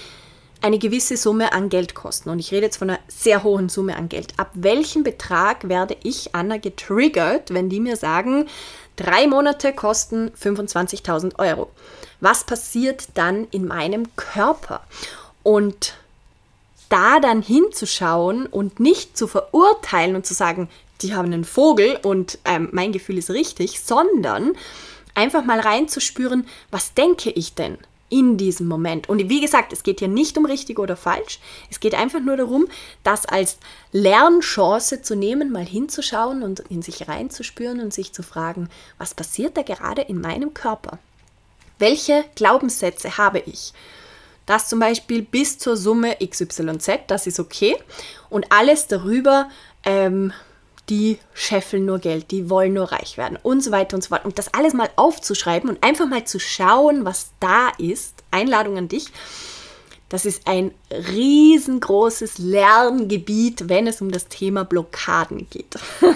[0.62, 2.30] eine gewisse Summe an Geld kosten.
[2.30, 4.34] Und ich rede jetzt von einer sehr hohen Summe an Geld.
[4.38, 8.48] Ab welchem Betrag werde ich, Anna, getriggert, wenn die mir sagen,
[8.96, 11.70] drei Monate kosten 25.000 Euro?
[12.20, 14.82] Was passiert dann in meinem Körper?
[15.43, 15.93] Und
[16.89, 20.70] da dann hinzuschauen und nicht zu verurteilen und zu sagen,
[21.02, 24.54] die haben einen Vogel und ähm, mein Gefühl ist richtig, sondern
[25.13, 27.78] einfach mal reinzuspüren, was denke ich denn?
[28.10, 29.10] In diesem Moment.
[29.10, 31.39] Und wie gesagt, es geht hier nicht um richtig oder falsch.
[31.70, 32.67] Es geht einfach nur darum,
[33.04, 33.58] das als
[33.91, 39.58] Lernchance zu nehmen, mal hinzuschauen und in sich reinzuspüren und sich zu fragen, was passiert
[39.58, 41.00] da gerade in meinem Körper?
[41.80, 43.74] Welche Glaubenssätze habe ich?
[44.46, 47.76] Das zum Beispiel bis zur Summe XYZ, das ist okay.
[48.30, 49.50] Und alles darüber
[49.84, 50.32] ähm,
[50.89, 54.26] die scheffeln nur Geld, die wollen nur reich werden und so weiter und so fort.
[54.26, 58.23] Und das alles mal aufzuschreiben und einfach mal zu schauen, was da ist.
[58.32, 59.12] Einladung an dich.
[60.10, 65.76] Das ist ein riesengroßes Lerngebiet, wenn es um das Thema Blockaden geht.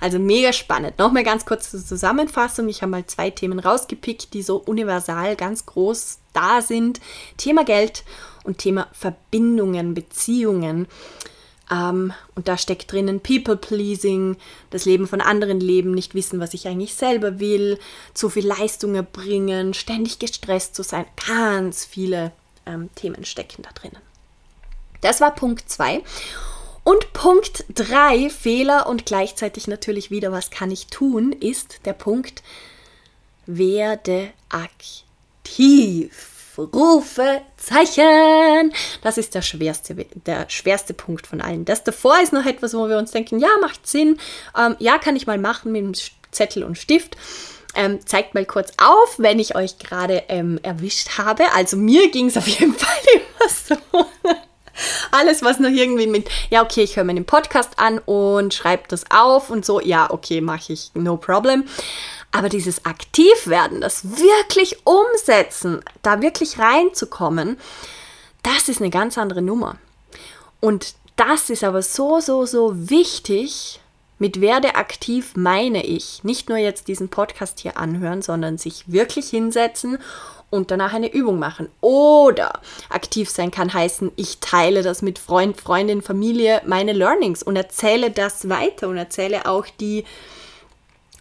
[0.00, 0.98] also mega spannend.
[0.98, 2.68] Nochmal ganz kurz zur Zusammenfassung.
[2.68, 7.00] Ich habe mal zwei Themen rausgepickt, die so universal ganz groß da sind.
[7.38, 8.04] Thema Geld
[8.44, 10.86] und Thema Verbindungen, Beziehungen.
[11.70, 14.36] Ähm, und da steckt drinnen People-Pleasing,
[14.70, 17.78] das Leben von anderen leben, nicht wissen, was ich eigentlich selber will,
[18.12, 21.06] zu viel Leistung erbringen, ständig gestresst zu sein.
[21.26, 22.32] Ganz viele
[22.66, 24.02] ähm, Themen stecken da drinnen.
[25.00, 26.02] Das war Punkt 2.
[26.82, 32.42] Und Punkt 3, Fehler und gleichzeitig natürlich wieder, was kann ich tun, ist der Punkt,
[33.46, 36.39] werde aktiv.
[36.72, 38.72] Rufezeichen.
[39.02, 41.64] Das ist der schwerste, der schwerste Punkt von allen.
[41.64, 44.18] Das davor ist noch etwas, wo wir uns denken, ja, macht Sinn,
[44.58, 45.94] ähm, ja, kann ich mal machen mit dem
[46.30, 47.16] Zettel und Stift.
[47.76, 51.44] Ähm, zeigt mal kurz auf, wenn ich euch gerade ähm, erwischt habe.
[51.54, 53.76] Also mir ging es auf jeden Fall immer so.
[55.10, 58.84] Alles, was noch irgendwie mit, ja, okay, ich höre mir den Podcast an und schreibe
[58.88, 61.64] das auf und so, ja, okay, mache ich, no problem.
[62.32, 67.58] Aber dieses Aktivwerden, das wirklich umsetzen, da wirklich reinzukommen,
[68.42, 69.76] das ist eine ganz andere Nummer.
[70.60, 73.80] Und das ist aber so, so, so wichtig.
[74.18, 79.30] Mit werde aktiv meine ich nicht nur jetzt diesen Podcast hier anhören, sondern sich wirklich
[79.30, 79.98] hinsetzen
[80.50, 81.68] und danach eine Übung machen.
[81.80, 87.56] Oder aktiv sein kann heißen, ich teile das mit Freund, Freundin, Familie, meine Learnings und
[87.56, 90.04] erzähle das weiter und erzähle auch die,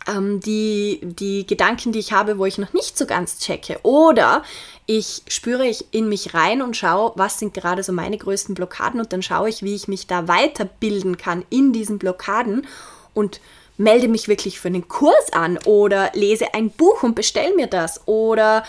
[0.10, 3.80] ähm, die, die Gedanken, die ich habe, wo ich noch nicht so ganz checke.
[3.84, 4.44] Oder
[4.86, 9.00] ich spüre ich in mich rein und schaue, was sind gerade so meine größten Blockaden
[9.00, 12.66] und dann schaue ich, wie ich mich da weiterbilden kann in diesen Blockaden
[13.14, 13.40] und
[13.78, 18.08] melde mich wirklich für einen Kurs an oder lese ein Buch und bestelle mir das
[18.08, 18.64] oder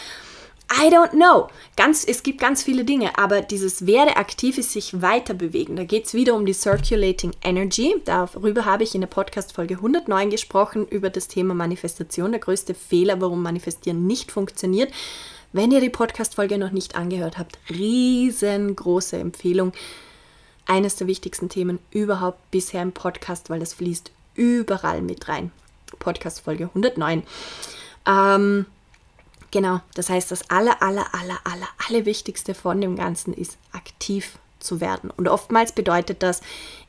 [0.73, 1.49] I don't know.
[1.77, 5.75] Ganz, es gibt ganz viele Dinge, aber dieses werde aktiv ist sich weiter bewegen.
[5.75, 7.97] Da geht es wieder um die Circulating Energy.
[8.05, 12.31] Darüber habe ich in der Podcast-Folge 109 gesprochen, über das Thema Manifestation.
[12.31, 14.93] Der größte Fehler, warum Manifestieren nicht funktioniert.
[15.53, 19.73] Wenn ihr die Podcast-Folge noch nicht angehört habt, riesengroße Empfehlung.
[20.67, 25.51] Eines der wichtigsten Themen überhaupt bisher im Podcast, weil das fließt überall mit rein.
[25.99, 27.25] Podcast-Folge 109.
[28.07, 28.67] Ähm,
[29.51, 34.39] Genau, das heißt, das aller, aller, aller, aller, aller Wichtigste von dem Ganzen ist, aktiv
[34.61, 35.11] zu werden.
[35.11, 36.41] Und oftmals bedeutet das,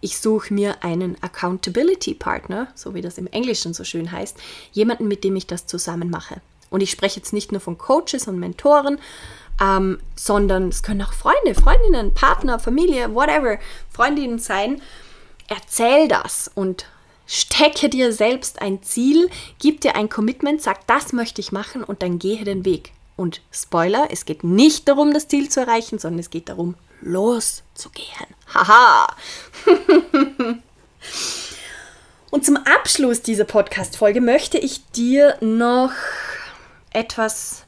[0.02, 4.38] ich suche mir einen Accountability Partner, so wie das im Englischen so schön heißt,
[4.74, 6.41] jemanden, mit dem ich das zusammen mache.
[6.69, 9.00] Und ich spreche jetzt nicht nur von Coaches und Mentoren,
[9.62, 13.58] ähm, sondern es können auch Freunde, Freundinnen, Partner, Familie, whatever,
[13.89, 14.82] Freundinnen sein.
[15.47, 16.86] Erzähl das und
[17.33, 22.01] Stecke dir selbst ein Ziel, gib dir ein Commitment, sag, das möchte ich machen und
[22.01, 22.91] dann gehe den Weg.
[23.15, 28.27] Und Spoiler, es geht nicht darum, das Ziel zu erreichen, sondern es geht darum, loszugehen.
[28.53, 29.15] Haha!
[32.31, 35.91] Und zum Abschluss dieser Podcast-Folge möchte ich dir noch
[36.91, 37.63] etwas,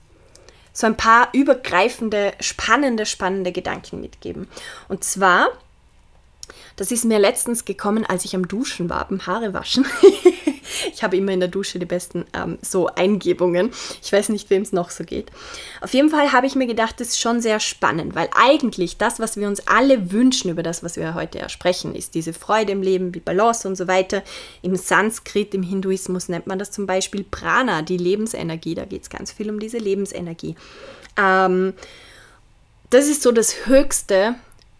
[0.73, 4.49] so ein paar übergreifende, spannende, spannende Gedanken mitgeben.
[4.89, 5.51] Und zwar
[6.75, 9.85] das ist mir letztens gekommen, als ich am Duschen war, beim Haare waschen.
[10.93, 13.71] ich habe immer in der Dusche die besten ähm, so Eingebungen.
[14.01, 15.31] Ich weiß nicht, wem es noch so geht.
[15.81, 19.19] Auf jeden Fall habe ich mir gedacht, das ist schon sehr spannend, weil eigentlich das,
[19.19, 22.81] was wir uns alle wünschen über das, was wir heute sprechen, ist diese Freude im
[22.81, 24.23] Leben, die Balance und so weiter.
[24.61, 28.75] Im Sanskrit, im Hinduismus nennt man das zum Beispiel Prana, die Lebensenergie.
[28.75, 30.55] Da geht es ganz viel um diese Lebensenergie.
[31.17, 31.73] Ähm,
[32.89, 34.35] das ist so das Höchste,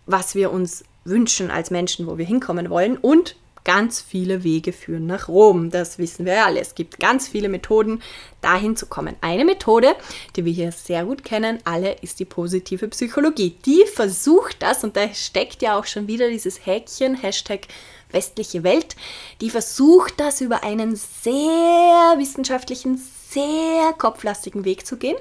[0.06, 2.98] was wir uns wünschen als Menschen, wo wir hinkommen wollen.
[2.98, 5.72] Und ganz viele Wege führen nach Rom.
[5.72, 6.60] Das wissen wir alle.
[6.60, 8.02] Es gibt ganz viele Methoden,
[8.42, 9.16] dahin zu kommen.
[9.22, 9.96] Eine Methode,
[10.36, 13.56] die wir hier sehr gut kennen, alle, ist die positive Psychologie.
[13.66, 17.68] Die versucht das, und da steckt ja auch schon wieder dieses Häkchen, Hashtag
[18.12, 18.96] westliche Welt,
[19.42, 25.18] die versucht das über einen sehr wissenschaftlichen, sehr kopflastigen Weg zu gehen.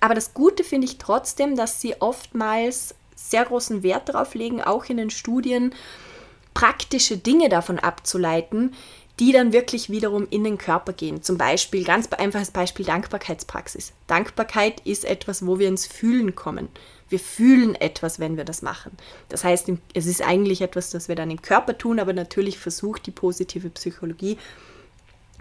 [0.00, 2.94] Aber das Gute finde ich trotzdem, dass sie oftmals
[3.28, 5.74] sehr großen Wert darauf legen, auch in den Studien
[6.54, 8.74] praktische Dinge davon abzuleiten,
[9.18, 11.22] die dann wirklich wiederum in den Körper gehen.
[11.22, 13.92] Zum Beispiel, ganz einfaches Beispiel, Dankbarkeitspraxis.
[14.06, 16.68] Dankbarkeit ist etwas, wo wir ins Fühlen kommen.
[17.10, 18.92] Wir fühlen etwas, wenn wir das machen.
[19.28, 23.06] Das heißt, es ist eigentlich etwas, das wir dann im Körper tun, aber natürlich versucht
[23.06, 24.38] die positive Psychologie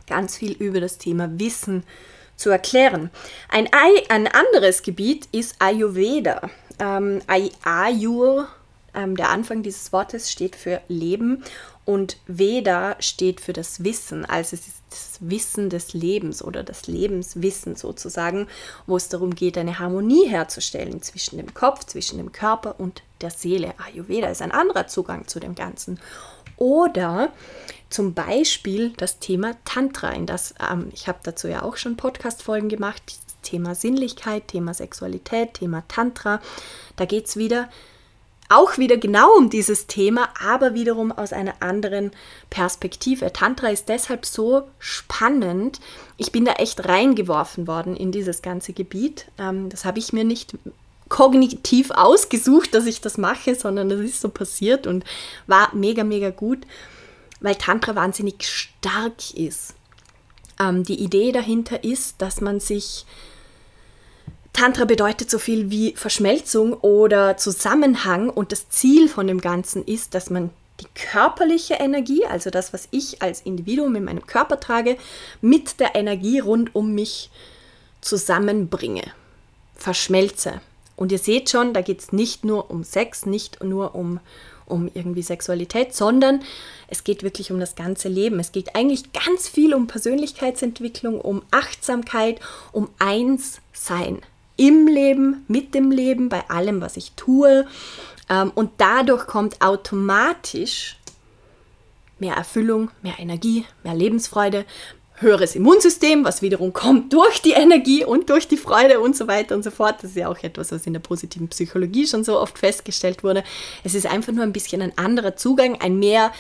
[0.08, 3.10] ganz viel über das Thema Wissen zu erklären.
[3.50, 3.68] Ein,
[4.08, 6.50] ein anderes Gebiet ist Ayurveda
[6.80, 7.22] ähm,
[7.64, 8.48] Ayur,
[8.94, 11.44] ähm, der Anfang dieses Wortes steht für Leben
[11.86, 16.88] und Veda steht für das Wissen, also es ist das Wissen des Lebens oder das
[16.88, 18.48] Lebenswissen sozusagen,
[18.88, 23.30] wo es darum geht, eine Harmonie herzustellen zwischen dem Kopf, zwischen dem Körper und der
[23.30, 23.74] Seele.
[23.86, 26.00] Ayurveda ist ein anderer Zugang zu dem Ganzen.
[26.60, 27.32] Oder
[27.90, 32.70] zum Beispiel das Thema Tantra, in das ähm, ich habe dazu ja auch schon Podcast-Folgen
[32.70, 33.02] gemacht,
[33.42, 36.42] Thema Sinnlichkeit, Thema Sexualität, Thema Tantra.
[36.98, 37.70] Da geht es wieder
[38.52, 42.12] auch wieder genau um dieses Thema, aber wiederum aus einer anderen
[42.50, 43.32] Perspektive.
[43.32, 45.80] Tantra ist deshalb so spannend.
[46.18, 49.28] Ich bin da echt reingeworfen worden in dieses ganze Gebiet.
[49.38, 50.58] Ähm, das habe ich mir nicht
[51.10, 55.04] kognitiv ausgesucht, dass ich das mache, sondern das ist so passiert und
[55.48, 56.60] war mega, mega gut,
[57.42, 59.74] weil Tantra wahnsinnig stark ist.
[60.60, 63.06] Ähm, die Idee dahinter ist, dass man sich
[64.54, 70.16] Tantra bedeutet so viel wie Verschmelzung oder Zusammenhang und das Ziel von dem Ganzen ist,
[70.16, 70.50] dass man
[70.82, 74.98] die körperliche Energie, also das, was ich als Individuum in meinem Körper trage,
[75.42, 77.30] mit der Energie rund um mich
[78.02, 79.04] zusammenbringe,
[79.76, 80.62] verschmelze.
[81.00, 84.20] Und ihr seht schon, da geht es nicht nur um Sex, nicht nur um,
[84.66, 86.42] um irgendwie Sexualität, sondern
[86.90, 88.38] es geht wirklich um das ganze Leben.
[88.38, 92.42] Es geht eigentlich ganz viel um Persönlichkeitsentwicklung, um Achtsamkeit,
[92.74, 94.20] um Einssein
[94.58, 97.66] im Leben, mit dem Leben, bei allem, was ich tue.
[98.28, 100.98] Ähm, und dadurch kommt automatisch
[102.20, 104.66] mehr Erfüllung, mehr Energie, mehr Lebensfreude,
[105.22, 109.56] höheres Immunsystem, was wiederum kommt durch die Energie und durch die Freude und so weiter
[109.56, 109.96] und so fort.
[110.02, 113.44] Das ist ja auch etwas, was in der positiven Psychologie schon so oft festgestellt wurde.
[113.84, 116.32] Es ist einfach nur ein bisschen ein anderer Zugang, ein mehr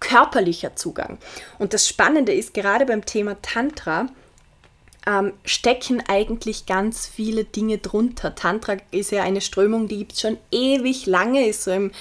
[0.00, 1.18] körperlicher Zugang.
[1.58, 4.08] Und das Spannende ist gerade beim Thema Tantra,
[5.06, 8.34] ähm, stecken eigentlich ganz viele Dinge drunter.
[8.34, 11.92] Tantra ist ja eine Strömung, die gibt es schon ewig lange, ist so im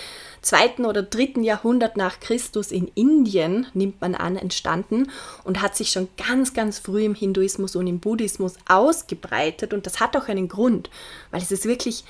[0.45, 5.11] zweiten oder dritten Jahrhundert nach Christus in Indien, nimmt man an, entstanden
[5.43, 9.73] und hat sich schon ganz, ganz früh im Hinduismus und im Buddhismus ausgebreitet.
[9.73, 10.89] Und das hat auch einen Grund,
[11.31, 12.05] weil es ist wirklich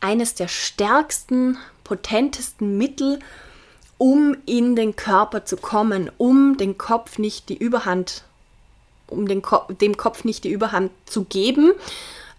[0.00, 3.20] eines der stärksten, potentesten Mittel,
[3.98, 8.24] um in den Körper zu kommen, um den Kopf nicht die Überhand
[9.10, 11.72] um den Ko dem Kopf nicht die Überhand zu geben,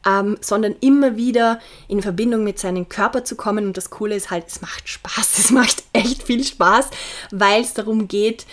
[0.06, 3.66] ähm, sondern immer wieder in Verbindung mit seinem Körper zu kommen.
[3.68, 6.90] Und das Coole ist halt, es macht Spaß, es macht echt viel Spaß,
[7.32, 8.46] weil es darum geht,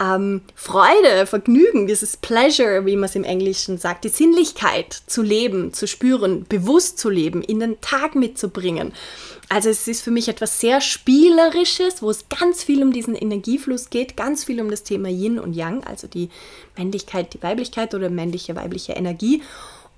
[0.00, 5.74] ähm, Freude, Vergnügen, dieses Pleasure, wie man es im Englischen sagt, die Sinnlichkeit zu leben,
[5.74, 8.92] zu spüren, bewusst zu leben, in den Tag mitzubringen.
[9.50, 13.90] Also es ist für mich etwas sehr Spielerisches, wo es ganz viel um diesen Energiefluss
[13.90, 16.30] geht, ganz viel um das Thema Yin und Yang, also die
[16.78, 19.42] Männlichkeit, die Weiblichkeit oder männliche, weibliche Energie.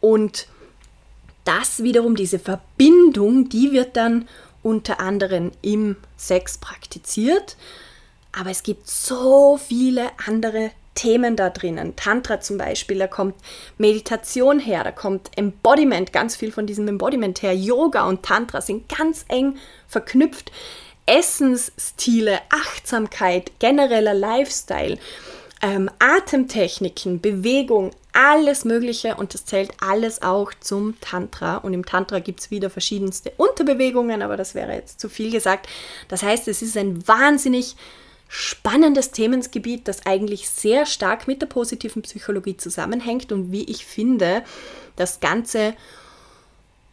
[0.01, 0.49] Und
[1.45, 4.29] das wiederum, diese Verbindung, die wird dann
[4.63, 7.57] unter anderem im Sex praktiziert.
[8.33, 11.97] Aber es gibt so viele andere Themen da drinnen.
[11.97, 13.35] Tantra zum Beispiel, da kommt
[13.79, 17.55] Meditation her, da kommt Embodiment, ganz viel von diesem Embodiment her.
[17.55, 19.57] Yoga und Tantra sind ganz eng
[19.89, 20.53] verknüpft.
[21.07, 24.99] Essensstile, Achtsamkeit, genereller Lifestyle.
[25.63, 31.57] ähm, Atemtechniken, Bewegung, alles Mögliche und das zählt alles auch zum Tantra.
[31.57, 35.68] Und im Tantra gibt es wieder verschiedenste Unterbewegungen, aber das wäre jetzt zu viel gesagt.
[36.09, 37.77] Das heißt, es ist ein wahnsinnig
[38.29, 44.42] spannendes Themengebiet, das eigentlich sehr stark mit der positiven Psychologie zusammenhängt und wie ich finde,
[44.96, 45.75] das Ganze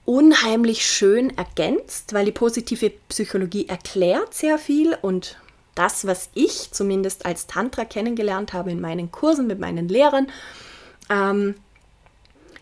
[0.03, 5.37] unheimlich schön ergänzt, weil die positive Psychologie erklärt sehr viel und
[5.75, 10.27] das, was ich zumindest als Tantra kennengelernt habe in meinen Kursen mit meinen Lehrern,
[11.09, 11.55] ähm,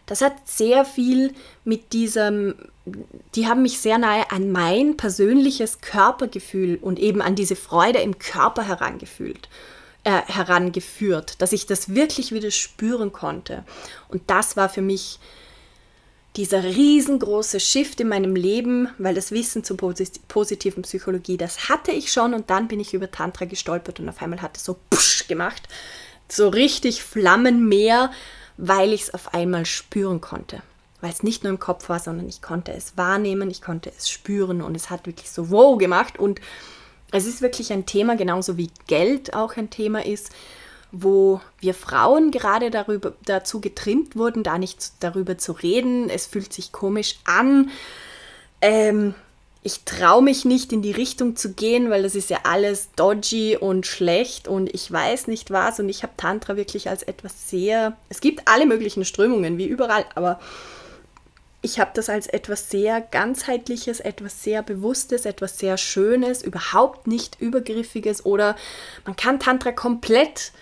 [0.07, 1.33] das hat sehr viel
[1.65, 2.55] mit diesem,
[3.35, 8.17] die haben mich sehr nahe an mein persönliches Körpergefühl und eben an diese Freude im
[8.17, 9.49] Körper herangefühlt,
[10.05, 13.65] äh, herangeführt, dass ich das wirklich wieder spüren konnte.
[14.07, 15.19] Und das war für mich
[16.37, 22.13] dieser riesengroße Shift in meinem Leben, weil das Wissen zur positiven Psychologie, das hatte ich
[22.13, 25.27] schon und dann bin ich über Tantra gestolpert und auf einmal hat es so push
[25.27, 25.63] gemacht,
[26.29, 28.11] so richtig Flammenmeer,
[28.57, 30.61] weil ich es auf einmal spüren konnte.
[30.99, 34.09] Weil es nicht nur im Kopf war, sondern ich konnte es wahrnehmen, ich konnte es
[34.09, 36.41] spüren und es hat wirklich so wow gemacht und
[37.11, 40.31] es ist wirklich ein Thema, genauso wie Geld auch ein Thema ist,
[40.91, 46.09] wo wir Frauen gerade darüber, dazu getrimmt wurden, da nicht darüber zu reden.
[46.09, 47.69] Es fühlt sich komisch an.
[48.61, 49.13] Ähm,
[49.67, 53.57] ich traue mich nicht in die Richtung zu gehen, weil das ist ja alles dodgy
[53.57, 55.81] und schlecht und ich weiß nicht was.
[55.81, 57.97] Und ich habe Tantra wirklich als etwas sehr.
[58.07, 60.39] Es gibt alle möglichen Strömungen, wie überall, aber
[61.61, 67.41] ich habe das als etwas sehr ganzheitliches, etwas sehr Bewusstes, etwas sehr Schönes, überhaupt nicht
[67.41, 68.55] Übergriffiges oder
[69.05, 70.53] man kann Tantra komplett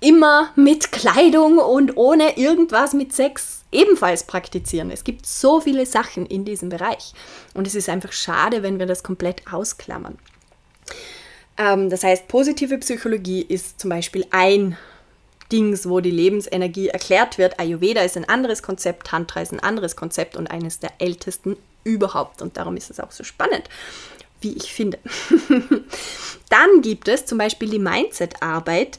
[0.00, 4.90] immer mit Kleidung und ohne irgendwas mit Sex ebenfalls praktizieren.
[4.90, 7.12] Es gibt so viele Sachen in diesem Bereich
[7.54, 10.18] und es ist einfach schade, wenn wir das komplett ausklammern.
[11.56, 14.76] Ähm, das heißt, positive Psychologie ist zum Beispiel ein
[15.52, 17.58] Dings, wo die Lebensenergie erklärt wird.
[17.58, 22.40] Ayurveda ist ein anderes Konzept, Tantra ist ein anderes Konzept und eines der ältesten überhaupt.
[22.40, 23.68] Und darum ist es auch so spannend,
[24.40, 24.98] wie ich finde.
[26.48, 28.98] Dann gibt es zum Beispiel die Mindset-Arbeit,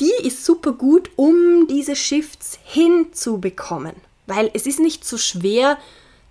[0.00, 3.94] die ist super gut, um diese Shifts hinzubekommen.
[4.26, 5.78] Weil es ist nicht so schwer,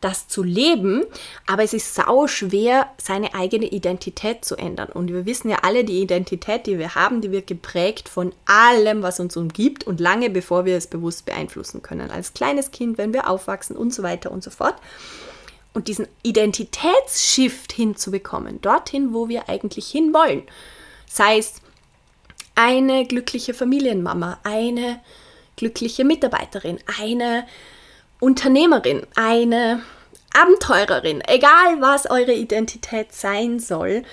[0.02, 1.04] das zu leben,
[1.46, 4.90] aber es ist sau schwer, seine eigene Identität zu ändern.
[4.90, 9.04] Und wir wissen ja alle, die Identität, die wir haben, die wird geprägt von allem,
[9.04, 12.12] was uns umgibt und lange bevor wir es bewusst beeinflussen können.
[12.12, 14.76] Als kleines Kind, wenn wir aufwachsen und so weiter und so fort.
[15.74, 20.44] Und diesen Identitätsshift hinzubekommen, dorthin, wo wir eigentlich hinwollen.
[21.06, 21.56] Sei es
[22.56, 25.00] eine glückliche Familienmama, eine
[25.56, 27.46] glückliche Mitarbeiterin, eine
[28.20, 29.82] Unternehmerin, eine
[30.34, 34.04] Abenteurerin, egal was eure Identität sein soll,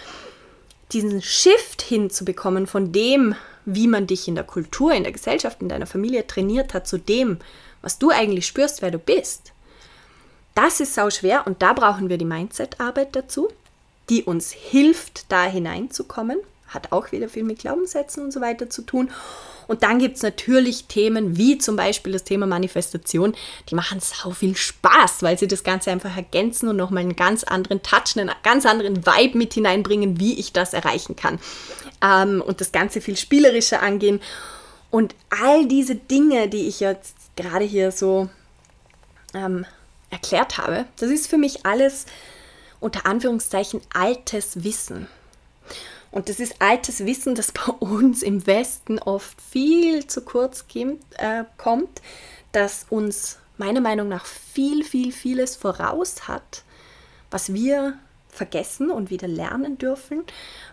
[0.93, 5.69] diesen Shift hinzubekommen von dem, wie man dich in der Kultur, in der Gesellschaft, in
[5.69, 7.39] deiner Familie trainiert hat, zu dem,
[7.83, 9.53] was du eigentlich spürst, wer du bist.
[10.55, 13.49] Das ist sau schwer und da brauchen wir die Mindset-Arbeit dazu,
[14.09, 18.83] die uns hilft, da hineinzukommen hat auch wieder viel mit Glaubenssätzen und so weiter zu
[18.83, 19.11] tun.
[19.67, 23.35] Und dann gibt es natürlich Themen wie zum Beispiel das Thema Manifestation,
[23.69, 27.45] die machen sau viel Spaß, weil sie das Ganze einfach ergänzen und nochmal einen ganz
[27.45, 31.39] anderen Touch, einen ganz anderen Vibe mit hineinbringen, wie ich das erreichen kann.
[32.03, 34.21] Ähm, und das Ganze viel spielerischer angehen.
[34.91, 38.29] Und all diese Dinge, die ich jetzt gerade hier so
[39.35, 39.67] ähm,
[40.11, 42.07] erklärt habe, das ist für mich alles
[42.79, 45.09] unter Anführungszeichen altes Wissen.
[46.11, 51.03] Und das ist altes Wissen, das bei uns im Westen oft viel zu kurz kommt,
[51.19, 52.01] äh, kommt
[52.53, 56.63] das uns meiner Meinung nach viel, viel, vieles voraus hat,
[57.31, 60.25] was wir vergessen und wieder lernen dürfen,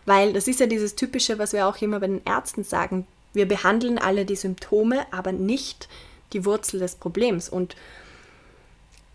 [0.05, 3.47] weil das ist ja dieses typische, was wir auch immer bei den Ärzten sagen, wir
[3.47, 5.87] behandeln alle die Symptome, aber nicht
[6.33, 7.49] die Wurzel des Problems.
[7.49, 7.75] Und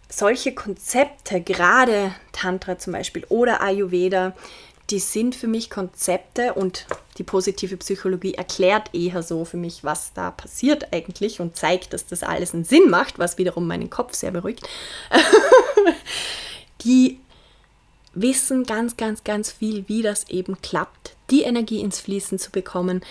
[0.08, 4.34] solche Konzepte, gerade Tantra zum Beispiel oder Ayurveda,
[4.90, 6.86] die sind für mich Konzepte und
[7.18, 12.06] die positive Psychologie erklärt eher so für mich, was da passiert eigentlich und zeigt, dass
[12.06, 14.66] das alles einen Sinn macht, was wiederum meinen Kopf sehr beruhigt.
[16.82, 17.18] die
[18.14, 23.02] wissen ganz, ganz, ganz viel, wie das eben klappt, die Energie ins Fließen zu bekommen,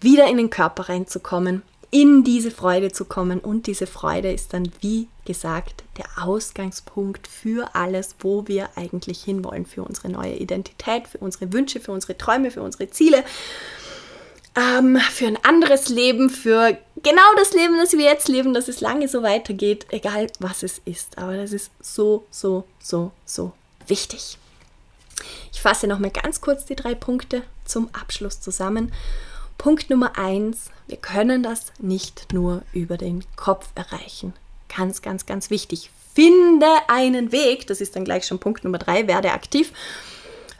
[0.00, 1.62] wieder in den Körper reinzukommen
[1.94, 3.38] in diese Freude zu kommen.
[3.38, 9.64] Und diese Freude ist dann, wie gesagt, der Ausgangspunkt für alles, wo wir eigentlich hinwollen,
[9.64, 13.22] für unsere neue Identität, für unsere Wünsche, für unsere Träume, für unsere Ziele,
[14.56, 18.80] ähm, für ein anderes Leben, für genau das Leben, das wir jetzt leben, dass es
[18.80, 21.16] lange so weitergeht, egal was es ist.
[21.16, 23.52] Aber das ist so, so, so, so
[23.86, 24.36] wichtig.
[25.52, 28.90] Ich fasse nochmal ganz kurz die drei Punkte zum Abschluss zusammen.
[29.58, 34.34] Punkt Nummer eins, wir können das nicht nur über den Kopf erreichen.
[34.74, 35.90] Ganz, ganz, ganz wichtig.
[36.14, 39.72] Finde einen Weg, das ist dann gleich schon Punkt Nummer drei, werde aktiv.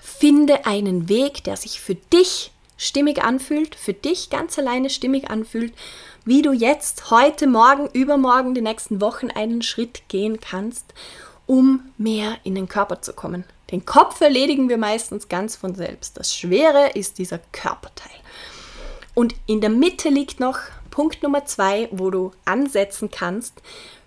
[0.00, 5.72] Finde einen Weg, der sich für dich stimmig anfühlt, für dich ganz alleine stimmig anfühlt,
[6.24, 10.94] wie du jetzt, heute, morgen, übermorgen, die nächsten Wochen einen Schritt gehen kannst,
[11.46, 13.44] um mehr in den Körper zu kommen.
[13.70, 16.16] Den Kopf erledigen wir meistens ganz von selbst.
[16.16, 18.12] Das Schwere ist dieser Körperteil.
[19.14, 20.58] Und in der Mitte liegt noch
[20.90, 23.62] Punkt Nummer zwei, wo du ansetzen kannst,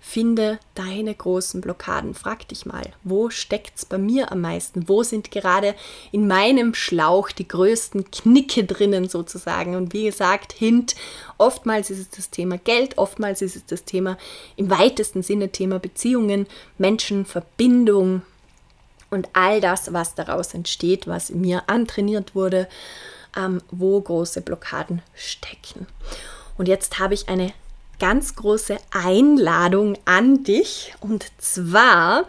[0.08, 2.14] Finde deine großen Blockaden.
[2.14, 4.88] Frag dich mal, wo steckt es bei mir am meisten?
[4.88, 5.74] Wo sind gerade
[6.12, 9.76] in meinem Schlauch die größten Knicke drinnen sozusagen?
[9.76, 10.96] Und wie gesagt, Hint,
[11.36, 14.16] oftmals ist es das Thema Geld, oftmals ist es das Thema
[14.56, 16.46] im weitesten Sinne Thema Beziehungen,
[16.78, 18.22] Menschen, Verbindung
[19.10, 22.66] und all das, was daraus entsteht, was mir antrainiert wurde,
[23.36, 25.86] ähm, wo große Blockaden stecken.
[26.56, 27.52] Und jetzt habe ich eine
[27.98, 30.94] ganz große Einladung an dich.
[31.00, 32.24] Und zwar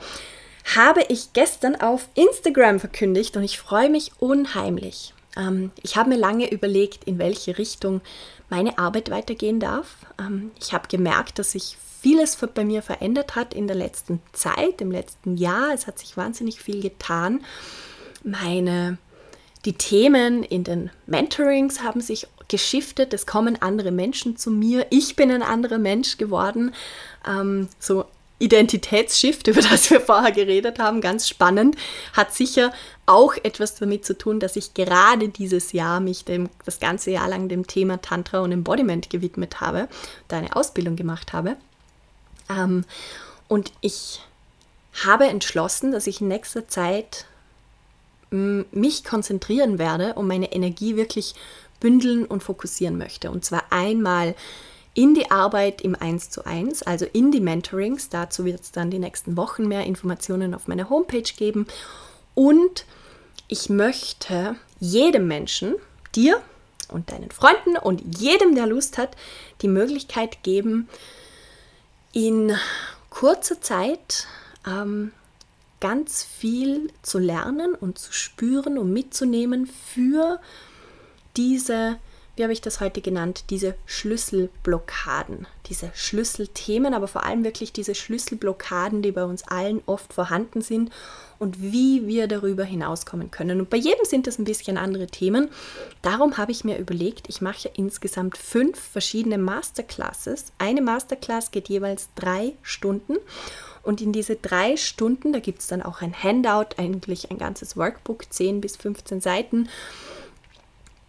[0.76, 5.14] habe ich gestern auf Instagram verkündigt und ich freue mich unheimlich.
[5.36, 8.02] Ähm, ich habe mir lange überlegt, in welche Richtung
[8.50, 9.97] meine Arbeit weitergehen darf.
[10.20, 14.82] Ähm, ich habe gemerkt, dass sich vieles bei mir verändert hat in der letzten Zeit,
[14.82, 15.74] im letzten Jahr.
[15.74, 17.43] Es hat sich wahnsinnig viel getan.
[18.24, 18.97] Meine
[19.66, 25.16] die Themen in den Mentorings haben sich geschiftet, es kommen andere Menschen zu mir, ich
[25.16, 26.74] bin ein anderer Mensch geworden.
[27.28, 28.05] Ähm, so
[28.39, 31.76] Identitätsshift, über das wir vorher geredet haben, ganz spannend,
[32.14, 32.74] hat sicher
[33.05, 37.28] auch etwas damit zu tun, dass ich gerade dieses Jahr mich dem, das ganze Jahr
[37.28, 39.88] lang dem Thema Tantra und Embodiment gewidmet habe,
[40.28, 41.57] da eine Ausbildung gemacht habe.
[42.49, 42.86] Ähm,
[43.47, 44.22] und ich
[45.05, 47.26] habe entschlossen, dass ich in nächster Zeit
[48.32, 51.36] mich konzentrieren werde und meine Energie wirklich
[51.80, 53.32] bündeln und fokussieren möchte.
[53.32, 54.36] Und zwar einmal
[54.93, 58.09] in die Arbeit im 1 zu 1, also in die Mentorings.
[58.09, 61.67] Dazu wird es dann die nächsten Wochen mehr Informationen auf meiner Homepage geben.
[62.36, 62.86] Und
[63.47, 65.75] ich möchte jedem Menschen,
[66.15, 66.41] dir
[66.89, 69.15] und deinen Freunden und jedem, der Lust hat,
[69.61, 70.89] die Möglichkeit geben,
[72.11, 72.55] in
[73.09, 74.27] kurzer Zeit
[74.67, 75.11] ähm,
[75.80, 80.39] ganz viel zu lernen und zu spüren und mitzunehmen für
[81.38, 81.97] diese,
[82.39, 87.93] wie habe ich das heute genannt, diese Schlüsselblockaden, diese Schlüsselthemen, aber vor allem wirklich diese
[87.93, 90.89] Schlüsselblockaden, die bei uns allen oft vorhanden sind
[91.37, 93.59] und wie wir darüber hinauskommen können.
[93.59, 95.49] Und bei jedem sind das ein bisschen andere Themen.
[96.01, 100.53] Darum habe ich mir überlegt, ich mache insgesamt fünf verschiedene Masterclasses.
[100.59, 103.17] Eine Masterclass geht jeweils drei Stunden.
[103.83, 107.75] Und in diese drei Stunden, da gibt es dann auch ein Handout, eigentlich ein ganzes
[107.75, 109.67] Workbook, 10 bis 15 Seiten,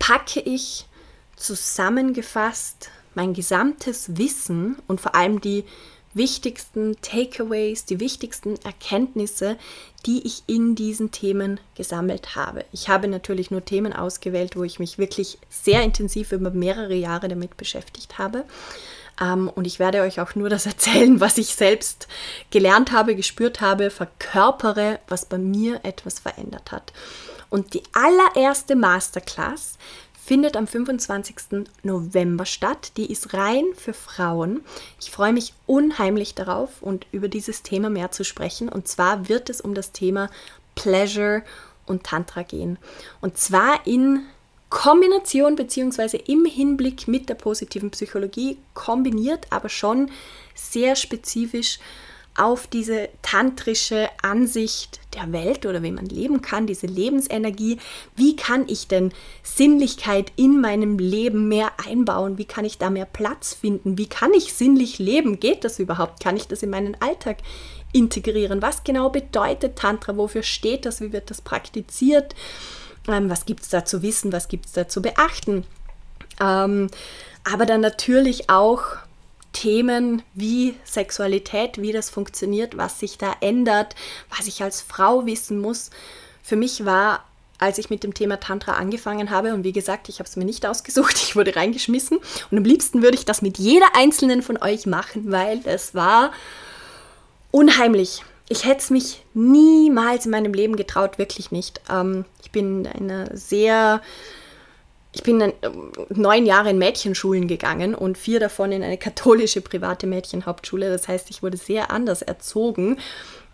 [0.00, 0.86] packe ich
[1.40, 5.64] zusammengefasst mein gesamtes Wissen und vor allem die
[6.12, 9.56] wichtigsten Takeaways, die wichtigsten Erkenntnisse,
[10.06, 12.64] die ich in diesen Themen gesammelt habe.
[12.72, 17.28] Ich habe natürlich nur Themen ausgewählt, wo ich mich wirklich sehr intensiv über mehrere Jahre
[17.28, 18.44] damit beschäftigt habe.
[19.20, 22.08] Ähm, und ich werde euch auch nur das erzählen, was ich selbst
[22.50, 26.92] gelernt habe, gespürt habe, verkörpere, was bei mir etwas verändert hat.
[27.50, 29.76] Und die allererste Masterclass
[30.24, 31.66] findet am 25.
[31.82, 32.92] November statt.
[32.96, 34.62] Die ist rein für Frauen.
[35.00, 38.68] Ich freue mich unheimlich darauf und über dieses Thema mehr zu sprechen.
[38.68, 40.30] Und zwar wird es um das Thema
[40.74, 41.42] Pleasure
[41.86, 42.78] und Tantra gehen.
[43.20, 44.22] Und zwar in
[44.68, 46.16] Kombination bzw.
[46.26, 50.10] im Hinblick mit der positiven Psychologie kombiniert, aber schon
[50.54, 51.80] sehr spezifisch
[52.40, 57.78] auf diese tantrische Ansicht der Welt oder wie man leben kann, diese Lebensenergie.
[58.16, 59.12] Wie kann ich denn
[59.42, 62.38] Sinnlichkeit in meinem Leben mehr einbauen?
[62.38, 63.98] Wie kann ich da mehr Platz finden?
[63.98, 65.38] Wie kann ich sinnlich leben?
[65.38, 66.22] Geht das überhaupt?
[66.22, 67.38] Kann ich das in meinen Alltag
[67.92, 68.62] integrieren?
[68.62, 70.16] Was genau bedeutet Tantra?
[70.16, 71.02] Wofür steht das?
[71.02, 72.34] Wie wird das praktiziert?
[73.06, 74.32] Ähm, was gibt es da zu wissen?
[74.32, 75.64] Was gibt es da zu beachten?
[76.40, 76.88] Ähm,
[77.44, 78.82] aber dann natürlich auch
[79.52, 83.94] Themen wie Sexualität, wie das funktioniert, was sich da ändert,
[84.36, 85.90] was ich als Frau wissen muss.
[86.42, 87.24] Für mich war,
[87.58, 90.44] als ich mit dem Thema Tantra angefangen habe, und wie gesagt, ich habe es mir
[90.44, 92.18] nicht ausgesucht, ich wurde reingeschmissen.
[92.50, 96.32] Und am liebsten würde ich das mit jeder einzelnen von euch machen, weil es war
[97.50, 101.80] unheimlich ich hätte es mich niemals in meinem Leben getraut, wirklich nicht.
[101.88, 104.02] Ähm, ich bin eine sehr,
[105.12, 105.52] ich bin ein,
[106.10, 110.88] neun Jahre in Mädchenschulen gegangen und vier davon in eine katholische private Mädchenhauptschule.
[110.88, 112.98] Das heißt, ich wurde sehr anders erzogen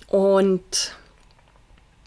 [0.08, 0.92] und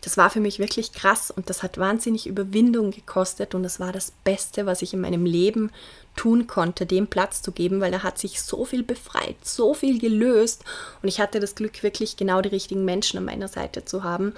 [0.01, 3.91] das war für mich wirklich krass und das hat wahnsinnig Überwindung gekostet und das war
[3.91, 5.71] das Beste, was ich in meinem Leben
[6.15, 9.99] tun konnte, dem Platz zu geben, weil da hat sich so viel befreit, so viel
[9.99, 10.63] gelöst
[11.01, 14.33] und ich hatte das Glück, wirklich genau die richtigen Menschen an meiner Seite zu haben,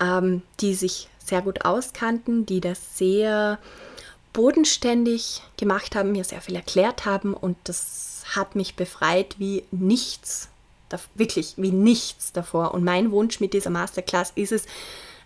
[0.00, 3.58] ähm, die sich sehr gut auskannten, die das sehr
[4.32, 10.48] bodenständig gemacht haben, mir sehr viel erklärt haben und das hat mich befreit wie nichts
[11.14, 12.72] wirklich wie nichts davor.
[12.72, 14.64] Und mein Wunsch mit dieser Masterclass ist es,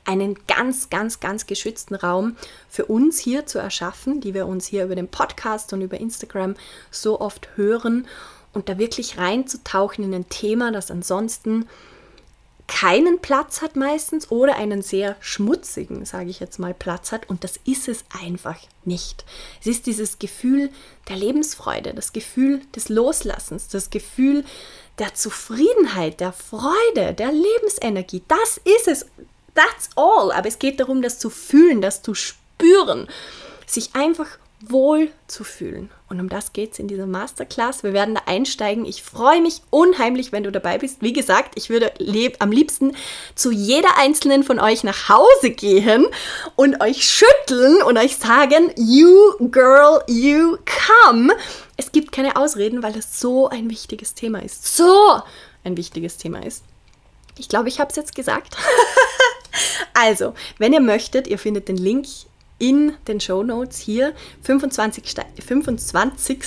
[0.04, 2.36] einen ganz, ganz, ganz geschützten Raum
[2.68, 6.56] für uns hier zu erschaffen, die wir uns hier über den Podcast und über Instagram
[6.90, 8.08] so oft hören
[8.52, 11.68] und da wirklich reinzutauchen in ein Thema, das ansonsten
[12.74, 17.28] keinen Platz hat meistens oder einen sehr schmutzigen, sage ich jetzt mal, Platz hat.
[17.28, 19.26] Und das ist es einfach nicht.
[19.60, 20.70] Es ist dieses Gefühl
[21.08, 24.44] der Lebensfreude, das Gefühl des Loslassens, das Gefühl
[24.98, 28.22] der Zufriedenheit, der Freude, der Lebensenergie.
[28.26, 29.06] Das ist es.
[29.54, 30.32] That's all.
[30.32, 33.06] Aber es geht darum, das zu fühlen, das zu spüren,
[33.66, 35.90] sich einfach wohl zu fühlen.
[36.12, 37.84] Und um das geht es in dieser Masterclass.
[37.84, 38.84] Wir werden da einsteigen.
[38.84, 41.00] Ich freue mich unheimlich, wenn du dabei bist.
[41.00, 41.90] Wie gesagt, ich würde
[42.38, 42.94] am liebsten
[43.34, 46.04] zu jeder einzelnen von euch nach Hause gehen
[46.54, 49.16] und euch schütteln und euch sagen, you
[49.50, 51.34] girl, you come.
[51.78, 54.76] Es gibt keine Ausreden, weil das so ein wichtiges Thema ist.
[54.76, 55.22] So
[55.64, 56.62] ein wichtiges Thema ist.
[57.38, 58.54] Ich glaube, ich habe es jetzt gesagt.
[59.94, 62.06] also, wenn ihr möchtet, ihr findet den Link
[62.62, 64.14] in den Show Notes hier
[64.46, 65.42] 25.11.
[65.44, 66.38] 25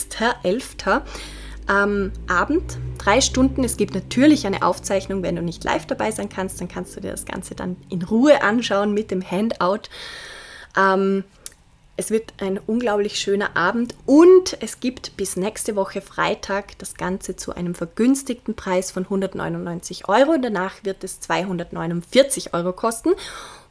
[1.68, 3.66] ähm, Abend, drei Stunden.
[3.66, 7.02] Es gibt natürlich eine Aufzeichnung, wenn du nicht live dabei sein kannst, dann kannst du
[7.02, 9.90] dir das Ganze dann in Ruhe anschauen mit dem Handout.
[10.78, 11.26] Ähm,
[11.98, 17.36] es wird ein unglaublich schöner Abend und es gibt bis nächste Woche Freitag das Ganze
[17.36, 20.38] zu einem vergünstigten Preis von 199 Euro.
[20.42, 23.12] Danach wird es 249 Euro kosten.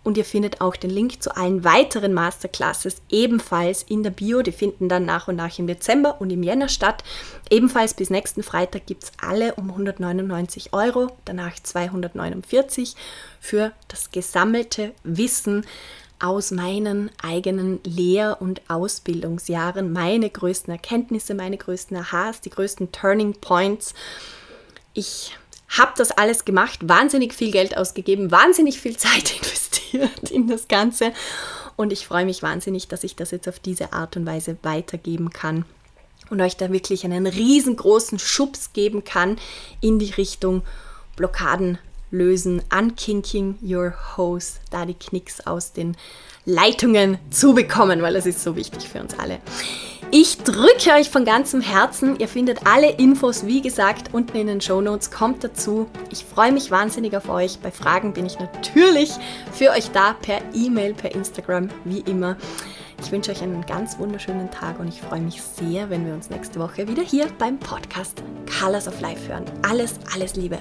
[0.05, 4.43] Und ihr findet auch den Link zu allen weiteren Masterclasses ebenfalls in der Bio.
[4.43, 7.03] Die finden dann nach und nach im Dezember und im Jänner statt.
[7.51, 12.95] Ebenfalls bis nächsten Freitag gibt es alle um 199 Euro, danach 249
[13.41, 15.65] für das gesammelte Wissen
[16.19, 23.35] aus meinen eigenen Lehr- und Ausbildungsjahren, meine größten Erkenntnisse, meine größten Aha's, die größten Turning
[23.41, 23.95] Points.
[24.93, 25.37] Ich
[25.69, 29.29] habe das alles gemacht, wahnsinnig viel Geld ausgegeben, wahnsinnig viel Zeit
[29.95, 31.13] investiert in das Ganze
[31.77, 35.31] und ich freue mich wahnsinnig, dass ich das jetzt auf diese Art und Weise weitergeben
[35.31, 35.65] kann
[36.31, 39.37] und euch da wirklich einen riesengroßen Schubs geben kann
[39.81, 40.63] in die Richtung
[41.17, 41.79] Blockaden
[42.11, 45.97] lösen, unkinking your hose, da die Knicks aus den
[46.45, 49.41] Leitungen zu bekommen, weil das ist so wichtig für uns alle.
[50.11, 52.19] Ich drücke euch von ganzem Herzen.
[52.19, 55.11] Ihr findet alle Infos, wie gesagt, unten in den Show Notes.
[55.11, 55.89] Kommt dazu.
[56.11, 57.59] Ich freue mich wahnsinnig auf euch.
[57.59, 59.11] Bei Fragen bin ich natürlich
[59.53, 62.37] für euch da per E-Mail, per Instagram, wie immer.
[63.03, 66.31] Ich wünsche euch einen ganz wunderschönen Tag und ich freue mich sehr, wenn wir uns
[66.31, 68.23] nächste Woche wieder hier beim Podcast
[68.61, 69.45] Colors of Life hören.
[69.69, 70.59] Alles, alles Liebe.